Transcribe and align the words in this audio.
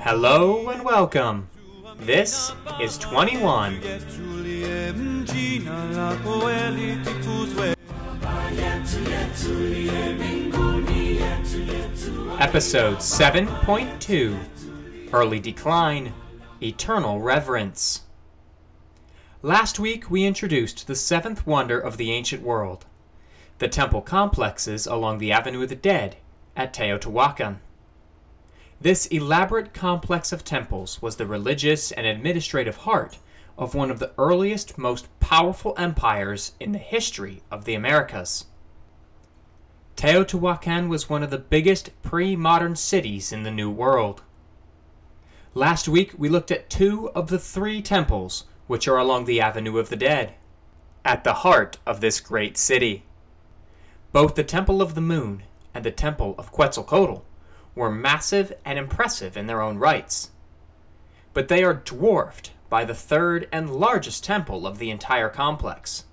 Hello 0.00 0.68
and 0.68 0.84
welcome. 0.84 1.48
This 1.98 2.52
is 2.80 2.98
21. 2.98 3.80
Episode 12.38 12.98
7.2 12.98 14.38
Early 15.12 15.40
Decline 15.40 16.12
Eternal 16.60 17.20
Reverence. 17.20 18.02
Last 19.42 19.78
week 19.78 20.10
we 20.10 20.24
introduced 20.24 20.88
the 20.88 20.96
seventh 20.96 21.46
wonder 21.46 21.78
of 21.78 21.96
the 21.96 22.12
ancient 22.12 22.42
world 22.42 22.86
the 23.58 23.68
temple 23.68 24.02
complexes 24.02 24.86
along 24.86 25.18
the 25.18 25.32
Avenue 25.32 25.62
of 25.62 25.70
the 25.70 25.76
Dead 25.76 26.16
at 26.56 26.72
Teotihuacan. 26.72 27.58
This 28.80 29.06
elaborate 29.06 29.72
complex 29.72 30.32
of 30.32 30.44
temples 30.44 31.00
was 31.00 31.16
the 31.16 31.26
religious 31.26 31.92
and 31.92 32.06
administrative 32.06 32.78
heart 32.78 33.18
of 33.56 33.74
one 33.74 33.90
of 33.90 33.98
the 33.98 34.12
earliest, 34.18 34.76
most 34.76 35.08
powerful 35.20 35.74
empires 35.78 36.52
in 36.60 36.72
the 36.72 36.78
history 36.78 37.42
of 37.50 37.64
the 37.64 37.74
Americas. 37.74 38.46
Teotihuacan 39.96 40.88
was 40.88 41.08
one 41.08 41.22
of 41.22 41.30
the 41.30 41.38
biggest 41.38 41.90
pre 42.02 42.36
modern 42.36 42.76
cities 42.76 43.32
in 43.32 43.44
the 43.44 43.50
New 43.50 43.70
World. 43.70 44.22
Last 45.54 45.88
week 45.88 46.12
we 46.18 46.28
looked 46.28 46.50
at 46.50 46.68
two 46.68 47.10
of 47.14 47.28
the 47.28 47.38
three 47.38 47.80
temples 47.80 48.44
which 48.66 48.86
are 48.86 48.98
along 48.98 49.24
the 49.24 49.40
Avenue 49.40 49.78
of 49.78 49.88
the 49.88 49.96
Dead, 49.96 50.34
at 51.02 51.24
the 51.24 51.32
heart 51.34 51.78
of 51.86 52.02
this 52.02 52.20
great 52.20 52.58
city. 52.58 53.04
Both 54.12 54.34
the 54.34 54.44
Temple 54.44 54.82
of 54.82 54.94
the 54.94 55.00
Moon 55.00 55.44
and 55.76 55.84
the 55.84 55.90
Temple 55.90 56.34
of 56.38 56.50
Quetzalcoatl 56.50 57.22
were 57.74 57.90
massive 57.90 58.54
and 58.64 58.78
impressive 58.78 59.36
in 59.36 59.46
their 59.46 59.60
own 59.60 59.76
rights. 59.76 60.30
But 61.34 61.48
they 61.48 61.62
are 61.62 61.74
dwarfed 61.74 62.52
by 62.70 62.86
the 62.86 62.94
third 62.94 63.46
and 63.52 63.76
largest 63.76 64.24
temple 64.24 64.66
of 64.66 64.78
the 64.78 64.90
entire 64.90 65.28
complex. 65.28 66.04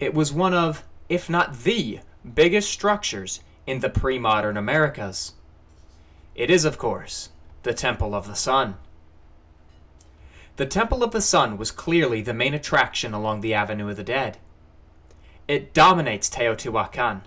It 0.00 0.14
was 0.14 0.32
one 0.32 0.54
of, 0.54 0.84
if 1.10 1.28
not 1.28 1.64
the, 1.64 2.00
biggest 2.34 2.70
structures 2.70 3.40
in 3.66 3.80
the 3.80 3.90
pre 3.90 4.18
modern 4.18 4.56
Americas. 4.56 5.34
It 6.34 6.50
is, 6.50 6.64
of 6.64 6.78
course, 6.78 7.28
the 7.62 7.74
Temple 7.74 8.14
of 8.14 8.26
the 8.26 8.34
Sun. 8.34 8.76
The 10.56 10.64
Temple 10.64 11.04
of 11.04 11.10
the 11.10 11.20
Sun 11.20 11.58
was 11.58 11.70
clearly 11.70 12.22
the 12.22 12.32
main 12.32 12.54
attraction 12.54 13.12
along 13.12 13.42
the 13.42 13.52
Avenue 13.52 13.90
of 13.90 13.98
the 13.98 14.02
Dead. 14.02 14.38
It 15.46 15.74
dominates 15.74 16.30
Teotihuacan, 16.30 17.24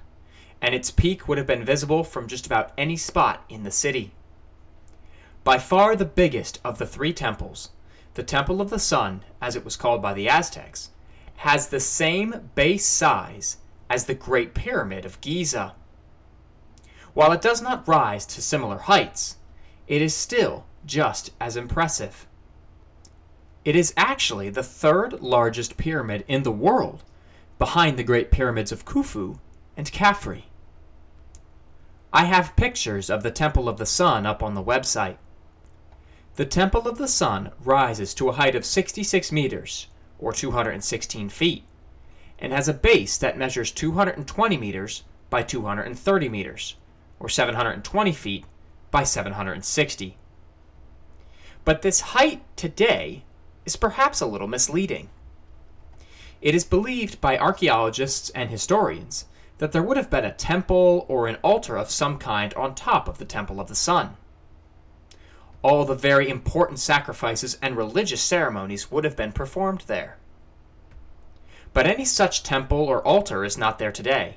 and 0.61 0.73
its 0.73 0.91
peak 0.91 1.27
would 1.27 1.37
have 1.37 1.47
been 1.47 1.65
visible 1.65 2.03
from 2.03 2.27
just 2.27 2.45
about 2.45 2.71
any 2.77 2.97
spot 2.97 3.43
in 3.49 3.63
the 3.63 3.71
city. 3.71 4.11
By 5.43 5.57
far 5.57 5.95
the 5.95 6.05
biggest 6.05 6.59
of 6.63 6.77
the 6.77 6.85
three 6.85 7.13
temples, 7.13 7.69
the 8.13 8.23
Temple 8.23 8.61
of 8.61 8.69
the 8.69 8.79
Sun, 8.79 9.23
as 9.41 9.55
it 9.55 9.65
was 9.65 9.75
called 9.75 10.01
by 10.01 10.13
the 10.13 10.29
Aztecs, 10.29 10.91
has 11.37 11.67
the 11.67 11.79
same 11.79 12.49
base 12.55 12.85
size 12.85 13.57
as 13.89 14.05
the 14.05 14.13
Great 14.13 14.53
Pyramid 14.53 15.03
of 15.05 15.19
Giza. 15.19 15.75
While 17.13 17.31
it 17.31 17.41
does 17.41 17.61
not 17.61 17.88
rise 17.88 18.25
to 18.27 18.41
similar 18.41 18.77
heights, 18.77 19.38
it 19.88 20.01
is 20.01 20.15
still 20.15 20.65
just 20.85 21.31
as 21.39 21.57
impressive. 21.57 22.27
It 23.65 23.75
is 23.75 23.93
actually 23.95 24.49
the 24.49 24.63
third 24.63 25.21
largest 25.21 25.77
pyramid 25.77 26.23
in 26.27 26.43
the 26.43 26.51
world, 26.51 27.03
behind 27.59 27.97
the 27.97 28.03
Great 28.03 28.31
Pyramids 28.31 28.71
of 28.71 28.85
Khufu 28.85 29.39
and 29.75 29.91
Khafre. 29.91 30.43
I 32.11 32.25
have 32.25 32.55
pictures 32.55 33.09
of 33.09 33.23
the 33.23 33.31
Temple 33.31 33.67
of 33.67 33.77
the 33.77 33.85
Sun 33.85 34.25
up 34.25 34.43
on 34.43 34.53
the 34.53 34.63
website. 34.63 35.17
The 36.35 36.45
Temple 36.45 36.88
of 36.88 36.97
the 36.97 37.07
Sun 37.07 37.52
rises 37.63 38.13
to 38.16 38.29
a 38.29 38.34
height 38.34 38.56
of 38.56 38.66
66 38.66 39.31
meters, 39.31 39.88
or 40.19 40.31
216 40.31 41.29
feet, 41.29 41.63
and 42.39 42.53
has 42.53 42.67
a 42.67 42.73
base 42.73 43.17
that 43.17 43.38
measures 43.38 43.72
220 43.72 44.57
meters 44.57 45.03
by 45.29 45.41
230 45.41 46.29
meters, 46.29 46.75
or 47.19 47.29
720 47.29 48.11
feet 48.11 48.45
by 48.91 49.03
760. 49.03 50.17
But 51.66 51.81
this 51.81 52.01
height 52.01 52.44
today 52.55 53.23
is 53.66 53.75
perhaps 53.75 54.22
a 54.22 54.28
little 54.28 54.47
misleading. 54.47 55.09
It 56.41 56.53
is 56.53 56.66
believed 56.66 57.22
by 57.22 57.38
archaeologists 57.38 58.29
and 58.31 58.50
historians 58.50 59.25
that 59.63 59.72
there 59.72 59.81
would 59.81 59.96
have 59.96 60.09
been 60.09 60.25
a 60.25 60.34
temple 60.34 61.06
or 61.07 61.25
an 61.25 61.38
altar 61.41 61.78
of 61.78 61.90
some 61.90 62.18
kind 62.18 62.53
on 62.56 62.75
top 62.75 63.07
of 63.07 63.18
the 63.18 63.24
Temple 63.24 63.62
of 63.62 63.69
the 63.69 63.75
Sun. 63.75 64.18
All 65.62 65.85
the 65.85 65.96
very 65.96 66.28
important 66.28 66.79
sacrifices 66.79 67.57
and 67.62 67.78
religious 67.78 68.22
ceremonies 68.22 68.91
would 68.91 69.06
have 69.06 69.16
been 69.16 69.31
performed 69.31 69.85
there. 69.88 70.18
But 71.72 71.88
any 71.88 72.03
such 72.03 72.44
temple 72.44 72.79
or 72.79 73.07
altar 73.07 73.46
is 73.46 73.57
not 73.57 73.79
there 73.79 73.94
today, 73.94 74.35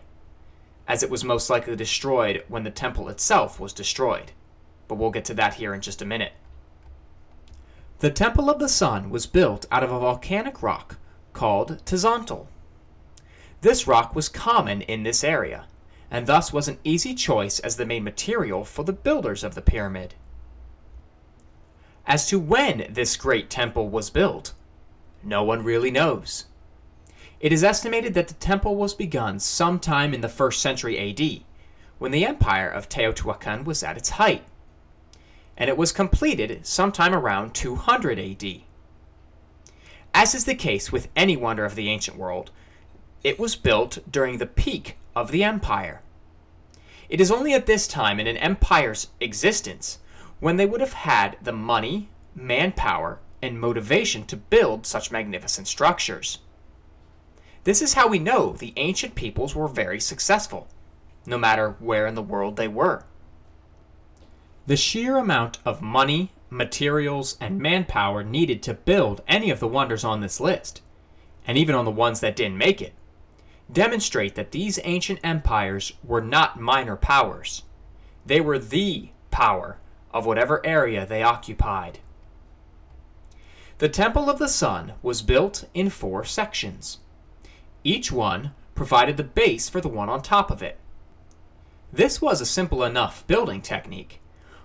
as 0.86 1.02
it 1.02 1.10
was 1.10 1.24
most 1.24 1.50
likely 1.50 1.74
destroyed 1.74 2.44
when 2.46 2.62
the 2.62 2.70
temple 2.70 3.08
itself 3.08 3.58
was 3.58 3.72
destroyed. 3.72 4.30
But 4.86 4.94
we'll 4.94 5.10
get 5.10 5.24
to 5.24 5.34
that 5.34 5.54
here 5.54 5.74
in 5.74 5.80
just 5.80 6.00
a 6.00 6.06
minute. 6.06 6.34
The 7.98 8.10
Temple 8.12 8.48
of 8.48 8.60
the 8.60 8.68
Sun 8.68 9.10
was 9.10 9.26
built 9.26 9.66
out 9.72 9.82
of 9.82 9.90
a 9.90 9.98
volcanic 9.98 10.62
rock 10.62 10.98
called 11.32 11.84
tezontle. 11.84 12.46
This 13.60 13.86
rock 13.86 14.14
was 14.14 14.28
common 14.28 14.82
in 14.82 15.02
this 15.02 15.24
area, 15.24 15.66
and 16.10 16.26
thus 16.26 16.52
was 16.52 16.68
an 16.68 16.78
easy 16.84 17.14
choice 17.14 17.58
as 17.60 17.76
the 17.76 17.86
main 17.86 18.04
material 18.04 18.64
for 18.64 18.84
the 18.84 18.92
builders 18.92 19.42
of 19.42 19.54
the 19.54 19.62
pyramid. 19.62 20.14
As 22.06 22.26
to 22.28 22.38
when 22.38 22.86
this 22.90 23.16
great 23.16 23.50
temple 23.50 23.88
was 23.88 24.10
built, 24.10 24.52
no 25.22 25.42
one 25.42 25.64
really 25.64 25.90
knows. 25.90 26.46
It 27.40 27.52
is 27.52 27.64
estimated 27.64 28.14
that 28.14 28.28
the 28.28 28.34
temple 28.34 28.76
was 28.76 28.94
begun 28.94 29.40
sometime 29.40 30.14
in 30.14 30.20
the 30.20 30.28
1st 30.28 30.54
century 30.54 31.10
AD, 31.10 31.44
when 31.98 32.12
the 32.12 32.24
empire 32.24 32.68
of 32.68 32.88
Teotihuacan 32.88 33.64
was 33.64 33.82
at 33.82 33.96
its 33.96 34.10
height 34.10 34.44
and 35.56 35.70
it 35.70 35.76
was 35.76 35.92
completed 35.92 36.66
sometime 36.66 37.14
around 37.14 37.54
200 37.54 38.18
AD. 38.18 38.60
As 40.12 40.34
is 40.34 40.44
the 40.44 40.54
case 40.54 40.92
with 40.92 41.08
any 41.16 41.36
wonder 41.36 41.64
of 41.64 41.74
the 41.74 41.88
ancient 41.88 42.16
world, 42.16 42.50
it 43.22 43.38
was 43.38 43.56
built 43.56 43.98
during 44.10 44.38
the 44.38 44.46
peak 44.46 44.96
of 45.14 45.30
the 45.30 45.42
empire. 45.42 46.00
It 47.08 47.20
is 47.20 47.30
only 47.30 47.54
at 47.54 47.66
this 47.66 47.86
time 47.86 48.18
in 48.18 48.26
an 48.26 48.36
empire's 48.36 49.08
existence 49.20 49.98
when 50.40 50.56
they 50.56 50.66
would 50.66 50.80
have 50.80 50.92
had 50.92 51.36
the 51.42 51.52
money, 51.52 52.08
manpower, 52.34 53.20
and 53.40 53.60
motivation 53.60 54.24
to 54.26 54.36
build 54.36 54.86
such 54.86 55.10
magnificent 55.10 55.68
structures. 55.68 56.38
This 57.64 57.82
is 57.82 57.94
how 57.94 58.08
we 58.08 58.18
know 58.18 58.52
the 58.52 58.72
ancient 58.76 59.14
peoples 59.14 59.54
were 59.54 59.68
very 59.68 60.00
successful, 60.00 60.68
no 61.26 61.38
matter 61.38 61.76
where 61.80 62.06
in 62.06 62.14
the 62.14 62.22
world 62.22 62.56
they 62.56 62.68
were. 62.68 63.04
The 64.66 64.76
sheer 64.76 65.16
amount 65.16 65.58
of 65.64 65.82
money, 65.82 66.32
materials, 66.50 67.36
and 67.40 67.60
manpower 67.60 68.22
needed 68.22 68.62
to 68.64 68.74
build 68.74 69.22
any 69.26 69.50
of 69.50 69.60
the 69.60 69.68
wonders 69.68 70.04
on 70.04 70.20
this 70.20 70.40
list, 70.40 70.82
and 71.46 71.56
even 71.56 71.74
on 71.74 71.84
the 71.84 71.90
ones 71.90 72.20
that 72.20 72.36
didn't 72.36 72.58
make 72.58 72.82
it, 72.82 72.94
demonstrate 73.72 74.34
that 74.34 74.52
these 74.52 74.78
ancient 74.84 75.20
empires 75.24 75.92
were 76.04 76.20
not 76.20 76.60
minor 76.60 76.96
powers. 76.96 77.62
They 78.24 78.40
were 78.40 78.58
the 78.58 79.10
power 79.30 79.78
of 80.12 80.24
whatever 80.26 80.64
area 80.64 81.04
they 81.04 81.22
occupied. 81.22 81.98
The 83.78 83.88
Temple 83.88 84.30
of 84.30 84.38
the 84.38 84.48
Sun 84.48 84.94
was 85.02 85.20
built 85.20 85.68
in 85.74 85.90
four 85.90 86.24
sections. 86.24 86.98
Each 87.84 88.10
one 88.10 88.52
provided 88.74 89.16
the 89.16 89.24
base 89.24 89.68
for 89.68 89.80
the 89.80 89.88
one 89.88 90.08
on 90.08 90.22
top 90.22 90.50
of 90.50 90.62
it. 90.62 90.78
This 91.92 92.22
was 92.22 92.40
a 92.40 92.46
simple 92.46 92.82
enough 92.82 93.26
building 93.26 93.60
technique, 93.60 94.20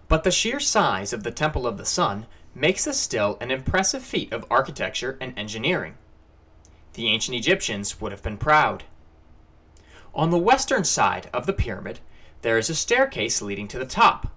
but 0.07 0.23
the 0.23 0.31
sheer 0.31 0.59
size 0.59 1.13
of 1.13 1.23
the 1.23 1.31
Temple 1.31 1.67
of 1.67 1.77
the 1.77 1.85
Sun 1.85 2.25
makes 2.55 2.85
this 2.85 2.99
still 2.99 3.37
an 3.41 3.51
impressive 3.51 4.03
feat 4.03 4.31
of 4.33 4.45
architecture 4.49 5.17
and 5.21 5.37
engineering. 5.37 5.95
The 6.93 7.07
ancient 7.07 7.35
Egyptians 7.37 8.01
would 8.01 8.11
have 8.11 8.23
been 8.23 8.37
proud. 8.37 8.83
On 10.13 10.29
the 10.29 10.37
western 10.37 10.83
side 10.83 11.29
of 11.33 11.45
the 11.45 11.53
pyramid, 11.53 11.99
there 12.41 12.57
is 12.57 12.69
a 12.69 12.75
staircase 12.75 13.41
leading 13.41 13.67
to 13.69 13.79
the 13.79 13.85
top, 13.85 14.27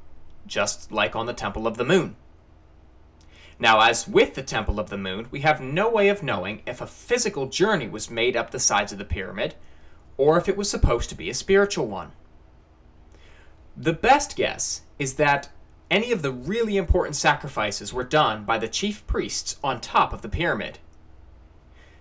just 0.47 0.93
like 0.93 1.17
on 1.17 1.27
the 1.27 1.33
Temple 1.33 1.67
of 1.67 1.77
the 1.77 1.85
Moon. 1.85 2.17
Now, 3.59 3.81
as 3.81 4.07
with 4.07 4.35
the 4.35 4.43
Temple 4.43 4.79
of 4.79 4.91
the 4.91 4.99
Moon, 4.99 5.27
we 5.31 5.41
have 5.41 5.61
no 5.61 5.89
way 5.89 6.09
of 6.09 6.23
knowing 6.23 6.63
if 6.67 6.81
a 6.81 6.87
physical 6.87 7.47
journey 7.47 7.89
was 7.89 8.11
made 8.11 8.37
up 8.37 8.51
the 8.51 8.59
sides 8.59 8.93
of 8.93 8.99
the 8.99 9.05
pyramid, 9.05 9.55
or 10.17 10.39
if 10.39 10.49
it 10.49 10.57
was 10.57 10.71
supposed 10.71 11.09
to 11.11 11.15
be 11.15 11.31
a 11.31 11.35
spiritual 11.35 11.87
one. 11.87 12.13
The 13.77 13.93
best 13.93 14.37
guess 14.37 14.83
is 14.99 15.15
that 15.15 15.51
any 15.91 16.13
of 16.13 16.23
the 16.23 16.33
really 16.33 16.77
important 16.77 17.17
sacrifices 17.17 17.93
were 17.93 18.05
done 18.05 18.45
by 18.45 18.59
the 18.59 18.69
chief 18.69 19.07
priests 19.07 19.57
on 19.63 19.81
top 19.81 20.13
of 20.13 20.23
the 20.23 20.29
pyramid. 20.29 20.79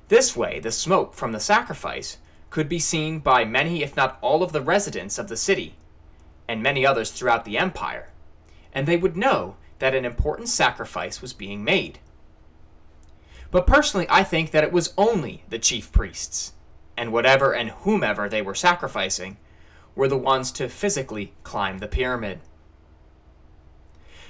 This 0.09 0.35
way, 0.35 0.59
the 0.59 0.71
smoke 0.71 1.13
from 1.13 1.31
the 1.31 1.39
sacrifice 1.39 2.17
could 2.53 2.69
be 2.69 2.77
seen 2.77 3.17
by 3.17 3.43
many, 3.43 3.81
if 3.81 3.97
not 3.97 4.19
all, 4.21 4.43
of 4.43 4.51
the 4.51 4.61
residents 4.61 5.17
of 5.17 5.27
the 5.27 5.35
city, 5.35 5.73
and 6.47 6.61
many 6.61 6.85
others 6.85 7.09
throughout 7.09 7.45
the 7.45 7.57
empire, 7.57 8.09
and 8.71 8.87
they 8.87 8.95
would 8.95 9.17
know 9.17 9.55
that 9.79 9.95
an 9.95 10.05
important 10.05 10.47
sacrifice 10.47 11.19
was 11.19 11.33
being 11.33 11.63
made. 11.63 11.97
But 13.49 13.65
personally, 13.65 14.05
I 14.07 14.23
think 14.23 14.51
that 14.51 14.63
it 14.63 14.71
was 14.71 14.93
only 14.99 15.43
the 15.49 15.57
chief 15.57 15.91
priests, 15.91 16.53
and 16.95 17.11
whatever 17.11 17.55
and 17.55 17.71
whomever 17.71 18.29
they 18.29 18.43
were 18.43 18.53
sacrificing, 18.53 19.37
were 19.95 20.07
the 20.07 20.15
ones 20.15 20.51
to 20.51 20.69
physically 20.69 21.33
climb 21.41 21.79
the 21.79 21.87
pyramid. 21.87 22.39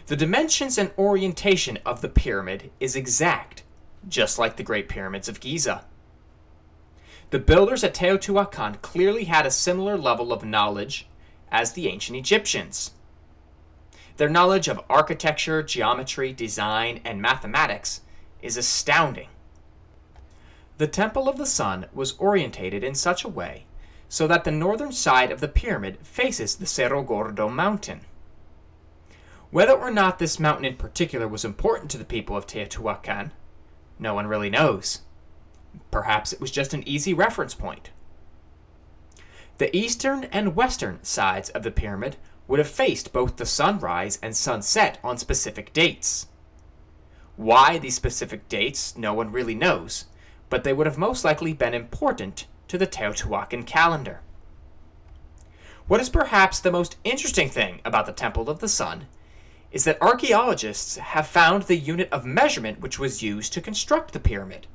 The 0.06 0.16
dimensions 0.16 0.78
and 0.78 0.92
orientation 0.98 1.78
of 1.86 2.00
the 2.00 2.08
pyramid 2.08 2.72
is 2.80 2.96
exact, 2.96 3.64
just 4.08 4.40
like 4.40 4.56
the 4.56 4.64
Great 4.64 4.88
Pyramids 4.88 5.28
of 5.28 5.42
Giza. 5.42 5.84
The 7.34 7.40
builders 7.40 7.84
at 7.84 7.96
Teotihuacan 7.96 8.84
clearly 8.84 9.24
had 9.24 9.48
a 9.48 9.50
similar 9.50 9.98
level 9.98 10.32
of 10.32 10.46
knowledge 10.46 11.08
as 11.52 11.72
the 11.72 11.88
ancient 11.88 12.16
Egyptians. 12.16 12.92
Their 14.18 14.30
knowledge 14.30 14.68
of 14.68 14.84
architecture, 14.88 15.64
geometry, 15.64 16.32
design, 16.32 17.02
and 17.04 17.20
mathematics 17.20 18.02
is 18.44 18.56
astounding. 18.56 19.30
The 20.78 20.86
Temple 20.86 21.28
of 21.28 21.40
the 21.40 21.48
Sun 21.48 21.88
was 21.92 22.14
orientated 22.20 22.84
in 22.84 22.94
such 22.94 23.24
a 23.24 23.30
way 23.30 23.66
so 24.08 24.28
that 24.28 24.44
the 24.44 24.52
northern 24.52 24.92
side 24.92 25.32
of 25.32 25.40
the 25.40 25.48
pyramid 25.48 25.98
faces 26.06 26.58
the 26.58 26.68
Cerro 26.68 27.02
Gordo 27.02 27.50
mountain. 27.50 28.02
Whether 29.50 29.74
or 29.74 29.90
not 29.90 30.20
this 30.20 30.40
mountain 30.40 30.66
in 30.66 30.76
particular 30.76 31.28
was 31.28 31.44
important 31.44 31.90
to 31.90 31.98
the 31.98 32.06
people 32.06 32.38
of 32.38 32.46
Teotihuacan, 32.46 33.32
no 33.98 34.14
one 34.14 34.28
really 34.28 34.52
knows. 34.52 35.02
Perhaps 35.92 36.34
it 36.34 36.42
was 36.42 36.52
just 36.52 36.74
an 36.74 36.88
easy 36.88 37.14
reference 37.14 37.54
point. 37.54 37.92
The 39.58 39.76
eastern 39.76 40.26
and 40.26 40.56
western 40.56 41.04
sides 41.04 41.50
of 41.50 41.64
the 41.64 41.72
pyramid 41.72 42.18
would 42.48 42.60
have 42.60 42.68
faced 42.68 43.14
both 43.14 43.38
the 43.38 43.46
sunrise 43.46 44.20
and 44.22 44.36
sunset 44.36 45.00
on 45.04 45.18
specific 45.18 45.72
dates. 45.74 46.28
Why 47.36 47.78
these 47.78 47.96
specific 47.96 48.50
dates, 48.50 48.98
no 48.98 49.14
one 49.14 49.32
really 49.32 49.56
knows, 49.56 50.06
but 50.50 50.64
they 50.64 50.74
would 50.74 50.86
have 50.86 50.98
most 50.98 51.24
likely 51.24 51.54
been 51.54 51.74
important 51.74 52.48
to 52.68 52.78
the 52.78 52.88
Teotihuacan 52.88 53.66
calendar. 53.66 54.22
What 55.88 56.00
is 56.00 56.10
perhaps 56.10 56.60
the 56.60 56.72
most 56.72 56.98
interesting 57.04 57.50
thing 57.50 57.82
about 57.84 58.06
the 58.06 58.14
Temple 58.14 58.50
of 58.50 58.60
the 58.60 58.68
Sun 58.68 59.08
is 59.72 59.84
that 59.84 60.02
archaeologists 60.02 60.98
have 60.98 61.28
found 61.28 61.64
the 61.64 61.76
unit 61.76 62.08
of 62.12 62.26
measurement 62.26 62.80
which 62.80 63.00
was 63.00 63.24
used 63.24 63.52
to 63.54 63.62
construct 63.62 64.14
the 64.14 64.20
pyramid. 64.20 64.68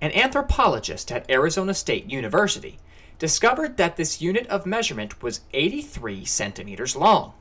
An 0.00 0.12
anthropologist 0.12 1.10
at 1.10 1.30
Arizona 1.30 1.74
State 1.74 2.10
University 2.10 2.78
discovered 3.18 3.76
that 3.76 3.96
this 3.96 4.20
unit 4.20 4.46
of 4.48 4.66
measurement 4.66 5.22
was 5.22 5.40
83 5.54 6.24
centimeters 6.24 6.94
long. 6.94 7.32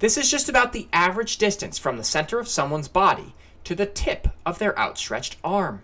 This 0.00 0.16
is 0.16 0.30
just 0.30 0.48
about 0.48 0.72
the 0.72 0.88
average 0.92 1.38
distance 1.38 1.78
from 1.78 1.96
the 1.96 2.04
center 2.04 2.38
of 2.38 2.48
someone's 2.48 2.88
body 2.88 3.34
to 3.64 3.74
the 3.74 3.86
tip 3.86 4.28
of 4.46 4.58
their 4.58 4.78
outstretched 4.78 5.36
arm. 5.44 5.82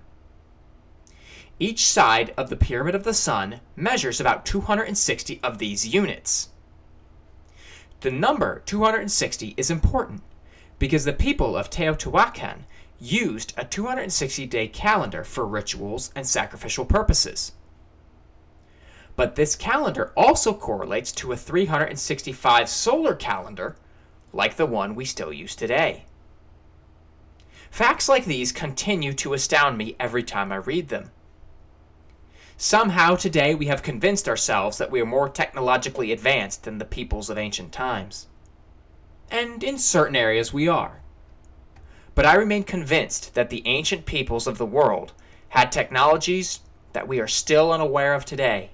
Each 1.60 1.86
side 1.86 2.34
of 2.36 2.50
the 2.50 2.56
Pyramid 2.56 2.94
of 2.94 3.04
the 3.04 3.14
Sun 3.14 3.60
measures 3.76 4.20
about 4.20 4.44
260 4.44 5.40
of 5.42 5.58
these 5.58 5.86
units. 5.86 6.48
The 8.00 8.10
number 8.10 8.60
260 8.66 9.54
is 9.56 9.70
important 9.70 10.22
because 10.78 11.04
the 11.04 11.12
people 11.12 11.56
of 11.56 11.70
Teotihuacan 11.70 12.64
used 13.00 13.52
a 13.56 13.64
260 13.64 14.46
day 14.46 14.68
calendar 14.68 15.24
for 15.24 15.46
rituals 15.46 16.10
and 16.14 16.26
sacrificial 16.26 16.84
purposes. 16.84 17.52
But 19.16 19.36
this 19.36 19.54
calendar 19.54 20.12
also 20.16 20.54
correlates 20.54 21.12
to 21.12 21.32
a 21.32 21.36
365 21.36 22.68
solar 22.68 23.14
calendar, 23.14 23.76
like 24.32 24.56
the 24.56 24.66
one 24.66 24.94
we 24.94 25.04
still 25.04 25.32
use 25.32 25.54
today. 25.54 26.04
Facts 27.70 28.08
like 28.08 28.24
these 28.24 28.52
continue 28.52 29.12
to 29.14 29.34
astound 29.34 29.76
me 29.76 29.96
every 29.98 30.22
time 30.22 30.52
I 30.52 30.56
read 30.56 30.88
them. 30.88 31.10
Somehow 32.56 33.16
today 33.16 33.54
we 33.54 33.66
have 33.66 33.82
convinced 33.82 34.28
ourselves 34.28 34.78
that 34.78 34.90
we 34.90 35.00
are 35.00 35.06
more 35.06 35.28
technologically 35.28 36.12
advanced 36.12 36.62
than 36.62 36.78
the 36.78 36.84
peoples 36.84 37.28
of 37.28 37.38
ancient 37.38 37.72
times. 37.72 38.28
And 39.30 39.62
in 39.64 39.78
certain 39.78 40.14
areas 40.14 40.52
we 40.52 40.68
are. 40.68 41.00
But 42.14 42.26
I 42.26 42.34
remain 42.34 42.64
convinced 42.64 43.34
that 43.34 43.50
the 43.50 43.62
ancient 43.66 44.06
peoples 44.06 44.46
of 44.46 44.58
the 44.58 44.66
world 44.66 45.12
had 45.50 45.72
technologies 45.72 46.60
that 46.92 47.08
we 47.08 47.20
are 47.20 47.28
still 47.28 47.72
unaware 47.72 48.14
of 48.14 48.24
today 48.24 48.70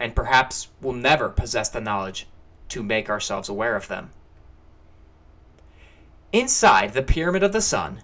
and 0.00 0.14
perhaps 0.14 0.68
will 0.80 0.92
never 0.92 1.28
possess 1.28 1.68
the 1.68 1.80
knowledge 1.80 2.26
to 2.68 2.82
make 2.82 3.08
ourselves 3.08 3.48
aware 3.48 3.76
of 3.76 3.88
them. 3.88 4.10
Inside 6.32 6.92
the 6.92 7.02
Pyramid 7.02 7.42
of 7.42 7.52
the 7.52 7.60
Sun, 7.60 8.02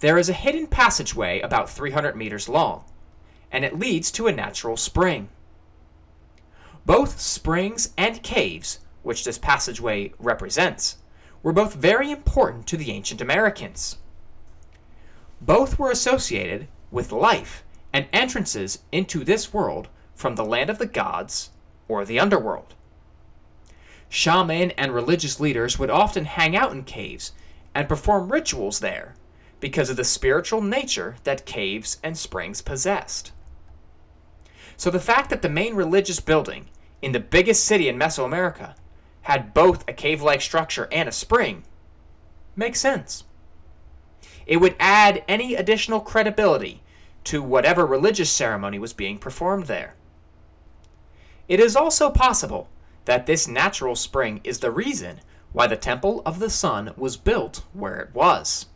there 0.00 0.18
is 0.18 0.28
a 0.28 0.34
hidden 0.34 0.66
passageway 0.66 1.40
about 1.40 1.70
300 1.70 2.16
meters 2.16 2.48
long, 2.48 2.84
and 3.52 3.64
it 3.64 3.78
leads 3.78 4.10
to 4.12 4.26
a 4.26 4.32
natural 4.32 4.76
spring. 4.76 5.28
Both 6.84 7.20
springs 7.20 7.92
and 7.96 8.22
caves, 8.22 8.80
which 9.02 9.24
this 9.24 9.38
passageway 9.38 10.12
represents, 10.18 10.96
were 11.42 11.52
both 11.52 11.74
very 11.74 12.10
important 12.10 12.66
to 12.66 12.76
the 12.76 12.90
ancient 12.90 13.20
Americans. 13.20 13.96
Both 15.40 15.78
were 15.78 15.90
associated 15.90 16.68
with 16.90 17.12
life 17.12 17.64
and 17.92 18.06
entrances 18.12 18.80
into 18.92 19.24
this 19.24 19.52
world 19.52 19.88
from 20.14 20.34
the 20.34 20.44
land 20.44 20.70
of 20.70 20.78
the 20.78 20.86
gods 20.86 21.50
or 21.88 22.04
the 22.04 22.20
underworld. 22.20 22.74
Shaman 24.08 24.72
and 24.72 24.92
religious 24.92 25.40
leaders 25.40 25.78
would 25.78 25.90
often 25.90 26.24
hang 26.24 26.56
out 26.56 26.72
in 26.72 26.84
caves 26.84 27.32
and 27.74 27.88
perform 27.88 28.30
rituals 28.30 28.80
there 28.80 29.14
because 29.60 29.88
of 29.88 29.96
the 29.96 30.04
spiritual 30.04 30.60
nature 30.60 31.16
that 31.24 31.46
caves 31.46 31.98
and 32.02 32.18
springs 32.18 32.60
possessed. 32.60 33.32
So 34.76 34.90
the 34.90 34.98
fact 34.98 35.30
that 35.30 35.42
the 35.42 35.48
main 35.48 35.74
religious 35.74 36.20
building 36.20 36.68
in 37.02 37.12
the 37.12 37.20
biggest 37.20 37.64
city 37.64 37.88
in 37.88 37.98
Mesoamerica 37.98 38.74
had 39.30 39.54
both 39.54 39.88
a 39.88 39.92
cave 39.92 40.20
like 40.20 40.40
structure 40.40 40.88
and 40.90 41.08
a 41.08 41.12
spring 41.12 41.62
makes 42.56 42.80
sense. 42.80 43.22
It 44.44 44.56
would 44.56 44.74
add 44.80 45.22
any 45.28 45.54
additional 45.54 46.00
credibility 46.00 46.82
to 47.24 47.40
whatever 47.40 47.86
religious 47.86 48.32
ceremony 48.32 48.80
was 48.80 48.92
being 48.92 49.18
performed 49.18 49.66
there. 49.66 49.94
It 51.46 51.60
is 51.60 51.76
also 51.76 52.10
possible 52.10 52.68
that 53.04 53.26
this 53.26 53.46
natural 53.46 53.94
spring 53.94 54.40
is 54.42 54.58
the 54.58 54.72
reason 54.72 55.20
why 55.52 55.68
the 55.68 55.76
Temple 55.76 56.22
of 56.26 56.40
the 56.40 56.50
Sun 56.50 56.92
was 56.96 57.16
built 57.16 57.62
where 57.72 58.00
it 58.00 58.12
was. 58.12 58.66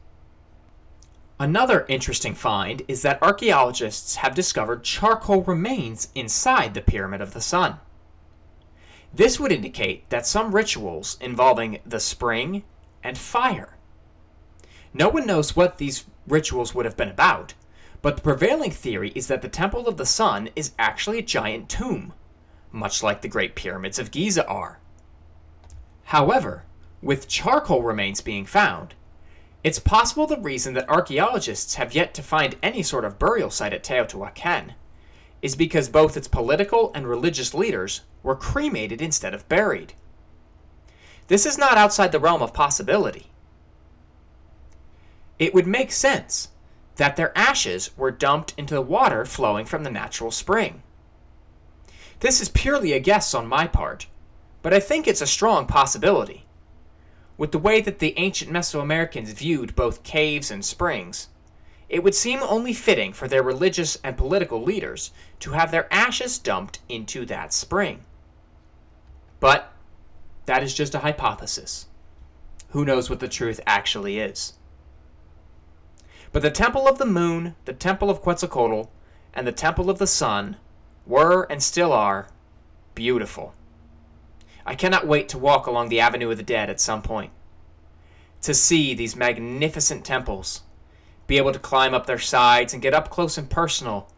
Another 1.40 1.84
interesting 1.88 2.34
find 2.34 2.82
is 2.86 3.02
that 3.02 3.20
archaeologists 3.20 4.16
have 4.16 4.36
discovered 4.36 4.84
charcoal 4.84 5.42
remains 5.42 6.10
inside 6.14 6.74
the 6.74 6.80
Pyramid 6.80 7.20
of 7.20 7.34
the 7.34 7.40
Sun. 7.40 7.80
This 9.14 9.38
would 9.38 9.52
indicate 9.52 10.08
that 10.10 10.26
some 10.26 10.54
rituals 10.54 11.16
involving 11.20 11.80
the 11.86 12.00
spring 12.00 12.64
and 13.02 13.16
fire. 13.16 13.76
No 14.92 15.08
one 15.08 15.26
knows 15.26 15.54
what 15.54 15.78
these 15.78 16.04
rituals 16.26 16.74
would 16.74 16.84
have 16.84 16.96
been 16.96 17.10
about, 17.10 17.54
but 18.02 18.16
the 18.16 18.22
prevailing 18.22 18.70
theory 18.70 19.12
is 19.14 19.28
that 19.28 19.42
the 19.42 19.48
Temple 19.48 19.86
of 19.86 19.96
the 19.96 20.06
Sun 20.06 20.50
is 20.56 20.72
actually 20.78 21.18
a 21.18 21.22
giant 21.22 21.68
tomb 21.68 22.12
much 22.74 23.02
like 23.02 23.22
the 23.22 23.28
Great 23.28 23.54
Pyramids 23.54 23.98
of 23.98 24.10
Giza 24.10 24.46
are. 24.46 24.78
However, 26.04 26.64
with 27.00 27.28
charcoal 27.28 27.82
remains 27.82 28.20
being 28.20 28.44
found, 28.44 28.94
it's 29.62 29.78
possible 29.78 30.26
the 30.26 30.38
reason 30.40 30.74
that 30.74 30.88
archaeologists 30.88 31.76
have 31.76 31.94
yet 31.94 32.12
to 32.14 32.22
find 32.22 32.56
any 32.62 32.82
sort 32.82 33.04
of 33.04 33.18
burial 33.18 33.50
site 33.50 33.72
at 33.72 33.84
Teotihuacan 33.84 34.74
is 35.44 35.54
because 35.54 35.90
both 35.90 36.16
its 36.16 36.26
political 36.26 36.90
and 36.94 37.06
religious 37.06 37.52
leaders 37.52 38.00
were 38.22 38.34
cremated 38.34 39.02
instead 39.02 39.34
of 39.34 39.46
buried. 39.46 39.92
This 41.28 41.44
is 41.44 41.58
not 41.58 41.76
outside 41.76 42.12
the 42.12 42.18
realm 42.18 42.40
of 42.40 42.54
possibility. 42.54 43.26
It 45.38 45.52
would 45.52 45.66
make 45.66 45.92
sense 45.92 46.48
that 46.96 47.16
their 47.16 47.36
ashes 47.36 47.90
were 47.94 48.10
dumped 48.10 48.54
into 48.56 48.72
the 48.72 48.80
water 48.80 49.26
flowing 49.26 49.66
from 49.66 49.84
the 49.84 49.90
natural 49.90 50.30
spring. 50.30 50.82
This 52.20 52.40
is 52.40 52.48
purely 52.48 52.94
a 52.94 52.98
guess 52.98 53.34
on 53.34 53.46
my 53.46 53.66
part, 53.66 54.06
but 54.62 54.72
I 54.72 54.80
think 54.80 55.06
it's 55.06 55.20
a 55.20 55.26
strong 55.26 55.66
possibility. 55.66 56.46
With 57.36 57.52
the 57.52 57.58
way 57.58 57.82
that 57.82 57.98
the 57.98 58.14
ancient 58.16 58.50
Mesoamericans 58.50 59.34
viewed 59.34 59.76
both 59.76 60.04
caves 60.04 60.50
and 60.50 60.64
springs, 60.64 61.28
it 61.88 62.02
would 62.02 62.14
seem 62.14 62.40
only 62.42 62.72
fitting 62.72 63.12
for 63.12 63.28
their 63.28 63.42
religious 63.42 63.98
and 64.02 64.16
political 64.16 64.62
leaders 64.62 65.10
to 65.40 65.52
have 65.52 65.70
their 65.70 65.92
ashes 65.92 66.38
dumped 66.38 66.80
into 66.88 67.24
that 67.26 67.52
spring. 67.52 68.04
But 69.40 69.72
that 70.46 70.62
is 70.62 70.74
just 70.74 70.94
a 70.94 71.00
hypothesis. 71.00 71.86
Who 72.70 72.84
knows 72.84 73.08
what 73.08 73.20
the 73.20 73.28
truth 73.28 73.60
actually 73.66 74.18
is? 74.18 74.54
But 76.32 76.42
the 76.42 76.50
Temple 76.50 76.88
of 76.88 76.98
the 76.98 77.06
Moon, 77.06 77.54
the 77.64 77.72
Temple 77.72 78.10
of 78.10 78.20
Quetzalcoatl, 78.20 78.90
and 79.32 79.46
the 79.46 79.52
Temple 79.52 79.88
of 79.88 79.98
the 79.98 80.06
Sun 80.06 80.56
were 81.06 81.44
and 81.44 81.62
still 81.62 81.92
are 81.92 82.28
beautiful. 82.94 83.54
I 84.66 84.74
cannot 84.74 85.06
wait 85.06 85.28
to 85.28 85.38
walk 85.38 85.66
along 85.66 85.88
the 85.88 86.00
Avenue 86.00 86.30
of 86.30 86.36
the 86.36 86.42
Dead 86.42 86.70
at 86.70 86.80
some 86.80 87.02
point. 87.02 87.30
To 88.42 88.54
see 88.54 88.94
these 88.94 89.14
magnificent 89.14 90.04
temples, 90.04 90.62
be 91.26 91.38
able 91.38 91.52
to 91.52 91.58
climb 91.58 91.94
up 91.94 92.06
their 92.06 92.18
sides 92.18 92.72
and 92.72 92.82
get 92.82 92.94
up 92.94 93.10
close 93.10 93.38
and 93.38 93.48
personal, 93.48 94.10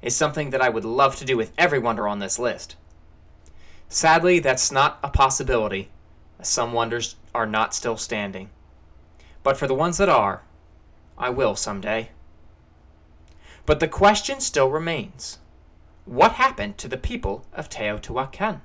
is 0.00 0.16
something 0.16 0.50
that 0.50 0.60
I 0.60 0.68
would 0.68 0.84
love 0.84 1.16
to 1.16 1.24
do 1.24 1.36
with 1.36 1.52
every 1.56 1.78
wonder 1.78 2.08
on 2.08 2.18
this 2.18 2.38
list. 2.38 2.76
Sadly, 3.88 4.38
that's 4.38 4.72
not 4.72 4.98
a 5.02 5.08
possibility, 5.08 5.90
as 6.38 6.48
some 6.48 6.72
wonders 6.72 7.16
are 7.34 7.46
not 7.46 7.74
still 7.74 7.96
standing. 7.96 8.50
But 9.42 9.56
for 9.56 9.66
the 9.66 9.74
ones 9.74 9.98
that 9.98 10.08
are, 10.08 10.42
I 11.18 11.30
will 11.30 11.54
someday. 11.54 12.10
But 13.66 13.80
the 13.80 13.88
question 13.88 14.40
still 14.40 14.70
remains 14.70 15.38
what 16.04 16.32
happened 16.32 16.78
to 16.78 16.88
the 16.88 16.96
people 16.96 17.46
of 17.52 17.68
Teotihuacan? 17.68 18.60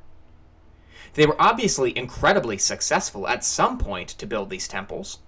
They 1.14 1.26
were 1.26 1.40
obviously 1.40 1.96
incredibly 1.96 2.58
successful 2.58 3.28
at 3.28 3.44
some 3.44 3.78
point 3.78 4.10
to 4.10 4.26
build 4.26 4.50
these 4.50 4.68
temples. 4.68 5.20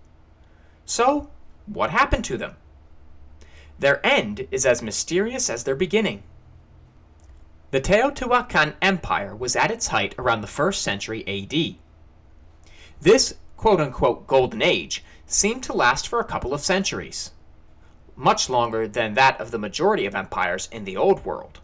So, 0.86 1.30
what 1.72 1.92
happened 1.92 2.26
to 2.26 2.38
them? 2.38 2.56
Their 3.78 4.06
end 4.06 4.48
is 4.52 4.66
as 4.66 4.82
mysterious 4.82 5.50
as 5.50 5.64
their 5.64 5.76
beginning. 5.76 6.24
The 7.72 7.80
Teotihuacan 7.80 8.74
Empire 8.82 9.36
was 9.36 9.56
at 9.56 9.72
its 9.72 9.88
height 9.88 10.16
around 10.18 10.42
the 10.42 10.48
1st 10.48 10.76
century 10.76 11.24
AD. 11.28 11.76
This 13.00 13.36
quote 13.56 13.80
unquote 13.80 14.26
golden 14.26 14.62
age 14.62 15.04
seemed 15.26 15.64
to 15.64 15.74
last 15.74 16.08
for 16.08 16.20
a 16.20 16.26
couple 16.26 16.54
of 16.54 16.62
centuries, 16.62 17.32
much 18.16 18.50
longer 18.50 18.88
than 18.88 19.14
that 19.14 19.40
of 19.40 19.52
the 19.52 19.60
majority 19.60 20.06
of 20.06 20.16
empires 20.16 20.68
in 20.72 20.84
the 20.84 20.98
Old 20.98 21.24
World. 21.24 21.60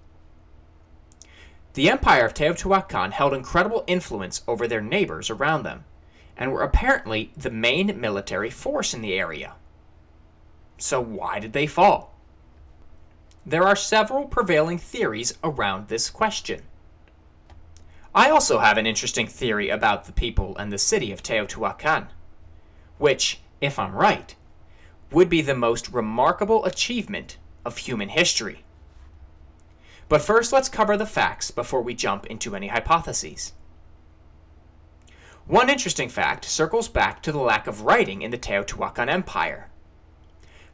The 1.73 1.89
Empire 1.89 2.25
of 2.25 2.33
Teotihuacan 2.33 3.11
held 3.11 3.33
incredible 3.33 3.83
influence 3.87 4.43
over 4.47 4.67
their 4.67 4.81
neighbors 4.81 5.29
around 5.29 5.63
them, 5.63 5.83
and 6.37 6.53
were 6.53 6.61
apparently 6.61 7.31
the 7.35 7.49
main 7.49 7.99
military 7.99 8.49
force 8.49 8.93
in 8.93 9.01
the 9.01 9.13
area. 9.13 9.55
So, 10.77 10.99
why 10.99 11.39
did 11.39 11.53
they 11.53 11.67
fall? 11.67 12.15
There 13.45 13.67
are 13.67 13.75
several 13.75 14.25
prevailing 14.25 14.77
theories 14.77 15.37
around 15.43 15.87
this 15.87 16.09
question. 16.09 16.63
I 18.13 18.29
also 18.29 18.59
have 18.59 18.77
an 18.77 18.87
interesting 18.87 19.27
theory 19.27 19.69
about 19.69 20.05
the 20.05 20.13
people 20.13 20.55
and 20.57 20.71
the 20.71 20.77
city 20.77 21.11
of 21.11 21.21
Teotihuacan, 21.21 22.07
which, 22.97 23.41
if 23.61 23.77
I'm 23.77 23.93
right, 23.93 24.35
would 25.11 25.29
be 25.29 25.41
the 25.41 25.53
most 25.53 25.91
remarkable 25.91 26.65
achievement 26.65 27.37
of 27.65 27.77
human 27.77 28.09
history. 28.09 28.63
But 30.07 30.21
first, 30.21 30.53
let's 30.53 30.69
cover 30.69 30.97
the 30.97 31.05
facts 31.05 31.51
before 31.51 31.81
we 31.81 31.93
jump 31.93 32.25
into 32.27 32.55
any 32.55 32.67
hypotheses. 32.67 33.53
One 35.47 35.69
interesting 35.69 36.09
fact 36.09 36.45
circles 36.45 36.87
back 36.87 37.21
to 37.23 37.31
the 37.31 37.39
lack 37.39 37.67
of 37.67 37.81
writing 37.81 38.21
in 38.21 38.31
the 38.31 38.37
Teotihuacan 38.37 39.09
Empire. 39.09 39.69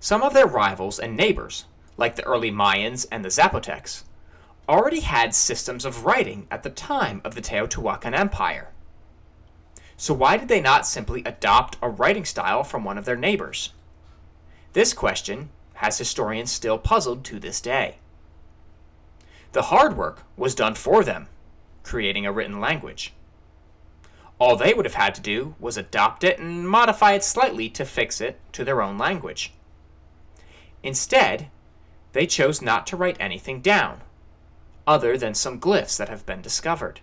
Some 0.03 0.23
of 0.23 0.33
their 0.33 0.47
rivals 0.47 0.97
and 0.97 1.15
neighbors, 1.15 1.65
like 1.95 2.15
the 2.15 2.25
early 2.25 2.49
Mayans 2.49 3.05
and 3.11 3.23
the 3.23 3.29
Zapotecs, 3.29 4.01
already 4.67 5.01
had 5.01 5.35
systems 5.35 5.85
of 5.85 6.05
writing 6.05 6.47
at 6.49 6.63
the 6.63 6.71
time 6.71 7.21
of 7.23 7.35
the 7.35 7.41
Teotihuacan 7.41 8.17
Empire. 8.17 8.69
So 9.97 10.15
why 10.15 10.37
did 10.37 10.47
they 10.47 10.59
not 10.59 10.87
simply 10.87 11.21
adopt 11.23 11.77
a 11.83 11.89
writing 11.89 12.25
style 12.25 12.63
from 12.63 12.83
one 12.83 12.97
of 12.97 13.05
their 13.05 13.15
neighbors? 13.15 13.73
This 14.73 14.91
question 14.91 15.49
has 15.75 15.99
historians 15.99 16.51
still 16.51 16.79
puzzled 16.79 17.23
to 17.25 17.39
this 17.39 17.61
day. 17.61 17.97
The 19.51 19.69
hard 19.69 19.95
work 19.95 20.23
was 20.35 20.55
done 20.55 20.73
for 20.73 21.03
them, 21.03 21.27
creating 21.83 22.25
a 22.25 22.31
written 22.31 22.59
language. 22.59 23.13
All 24.39 24.55
they 24.55 24.73
would 24.73 24.85
have 24.85 24.95
had 24.95 25.13
to 25.13 25.21
do 25.21 25.53
was 25.59 25.77
adopt 25.77 26.23
it 26.23 26.39
and 26.39 26.67
modify 26.67 27.11
it 27.11 27.23
slightly 27.23 27.69
to 27.69 27.85
fix 27.85 28.19
it 28.19 28.39
to 28.53 28.65
their 28.65 28.81
own 28.81 28.97
language. 28.97 29.53
Instead, 30.83 31.49
they 32.13 32.25
chose 32.25 32.61
not 32.61 32.85
to 32.87 32.97
write 32.97 33.17
anything 33.19 33.61
down, 33.61 34.01
other 34.87 35.17
than 35.17 35.33
some 35.33 35.59
glyphs 35.59 35.97
that 35.97 36.09
have 36.09 36.25
been 36.25 36.41
discovered. 36.41 36.99